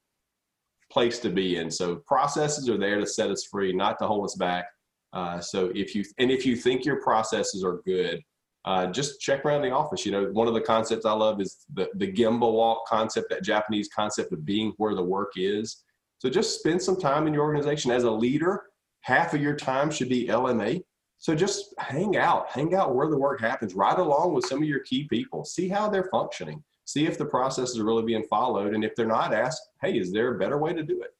place 0.91 1.19
to 1.19 1.29
be 1.29 1.57
in. 1.57 1.69
So 1.69 1.97
processes 2.07 2.69
are 2.69 2.77
there 2.77 2.99
to 2.99 3.05
set 3.05 3.29
us 3.29 3.45
free, 3.49 3.73
not 3.73 3.99
to 3.99 4.07
hold 4.07 4.25
us 4.25 4.35
back. 4.35 4.65
Uh, 5.13 5.39
so 5.39 5.71
if 5.75 5.95
you 5.95 6.03
and 6.17 6.31
if 6.31 6.45
you 6.45 6.55
think 6.55 6.85
your 6.85 7.01
processes 7.01 7.63
are 7.63 7.81
good, 7.85 8.21
uh, 8.65 8.87
just 8.87 9.19
check 9.19 9.45
around 9.45 9.61
the 9.61 9.71
office. 9.71 10.05
You 10.05 10.11
know, 10.11 10.25
one 10.31 10.47
of 10.47 10.53
the 10.53 10.61
concepts 10.61 11.05
I 11.05 11.13
love 11.13 11.41
is 11.41 11.65
the 11.73 11.89
the 11.95 12.11
gemba 12.11 12.51
walk 12.51 12.85
concept, 12.87 13.29
that 13.29 13.43
Japanese 13.43 13.89
concept 13.95 14.31
of 14.33 14.45
being 14.45 14.73
where 14.77 14.95
the 14.95 15.03
work 15.03 15.31
is. 15.35 15.83
So 16.19 16.29
just 16.29 16.59
spend 16.59 16.81
some 16.81 16.99
time 16.99 17.27
in 17.27 17.33
your 17.33 17.43
organization 17.43 17.91
as 17.91 18.03
a 18.03 18.11
leader. 18.11 18.63
Half 19.01 19.33
of 19.33 19.41
your 19.41 19.55
time 19.55 19.89
should 19.89 20.09
be 20.09 20.27
LMA. 20.27 20.81
So 21.19 21.35
just 21.35 21.73
hang 21.77 22.15
out, 22.15 22.49
hang 22.49 22.73
out 22.73 22.95
where 22.95 23.09
the 23.09 23.17
work 23.17 23.41
happens, 23.41 23.75
ride 23.75 23.99
along 23.99 24.33
with 24.33 24.45
some 24.45 24.63
of 24.63 24.67
your 24.67 24.79
key 24.79 25.05
people, 25.09 25.43
see 25.43 25.67
how 25.67 25.89
they're 25.89 26.09
functioning, 26.11 26.63
see 26.85 27.05
if 27.05 27.17
the 27.17 27.25
processes 27.25 27.77
are 27.77 27.83
really 27.83 28.03
being 28.03 28.23
followed. 28.23 28.73
And 28.73 28.85
if 28.85 28.95
they're 28.95 29.05
not, 29.05 29.33
ask, 29.33 29.61
hey, 29.81 29.97
is 29.97 30.13
there 30.13 30.33
a 30.33 30.39
better 30.39 30.57
way 30.57 30.71
to 30.73 30.81
do 30.81 31.01
it? 31.01 31.13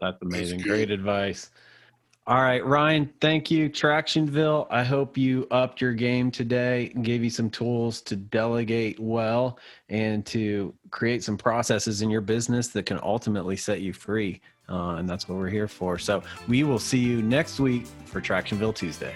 That's 0.00 0.16
amazing. 0.22 0.58
That's 0.58 0.68
Great 0.68 0.90
advice. 0.90 1.50
All 2.26 2.40
right, 2.40 2.64
Ryan, 2.64 3.12
thank 3.20 3.50
you. 3.50 3.68
Tractionville, 3.68 4.66
I 4.70 4.82
hope 4.82 5.18
you 5.18 5.46
upped 5.50 5.82
your 5.82 5.92
game 5.92 6.30
today 6.30 6.90
and 6.94 7.04
gave 7.04 7.22
you 7.22 7.28
some 7.28 7.50
tools 7.50 8.00
to 8.00 8.16
delegate 8.16 8.98
well 8.98 9.58
and 9.90 10.24
to 10.26 10.72
create 10.90 11.22
some 11.22 11.36
processes 11.36 12.00
in 12.00 12.08
your 12.08 12.22
business 12.22 12.68
that 12.68 12.86
can 12.86 12.98
ultimately 13.02 13.56
set 13.56 13.82
you 13.82 13.92
free. 13.92 14.40
Uh, 14.68 14.96
and 14.96 15.08
that's 15.08 15.28
what 15.28 15.38
we're 15.38 15.48
here 15.48 15.68
for. 15.68 15.98
So 15.98 16.22
we 16.48 16.64
will 16.64 16.78
see 16.78 16.98
you 16.98 17.22
next 17.22 17.60
week 17.60 17.86
for 18.06 18.20
Tractionville 18.20 18.74
Tuesday. 18.74 19.14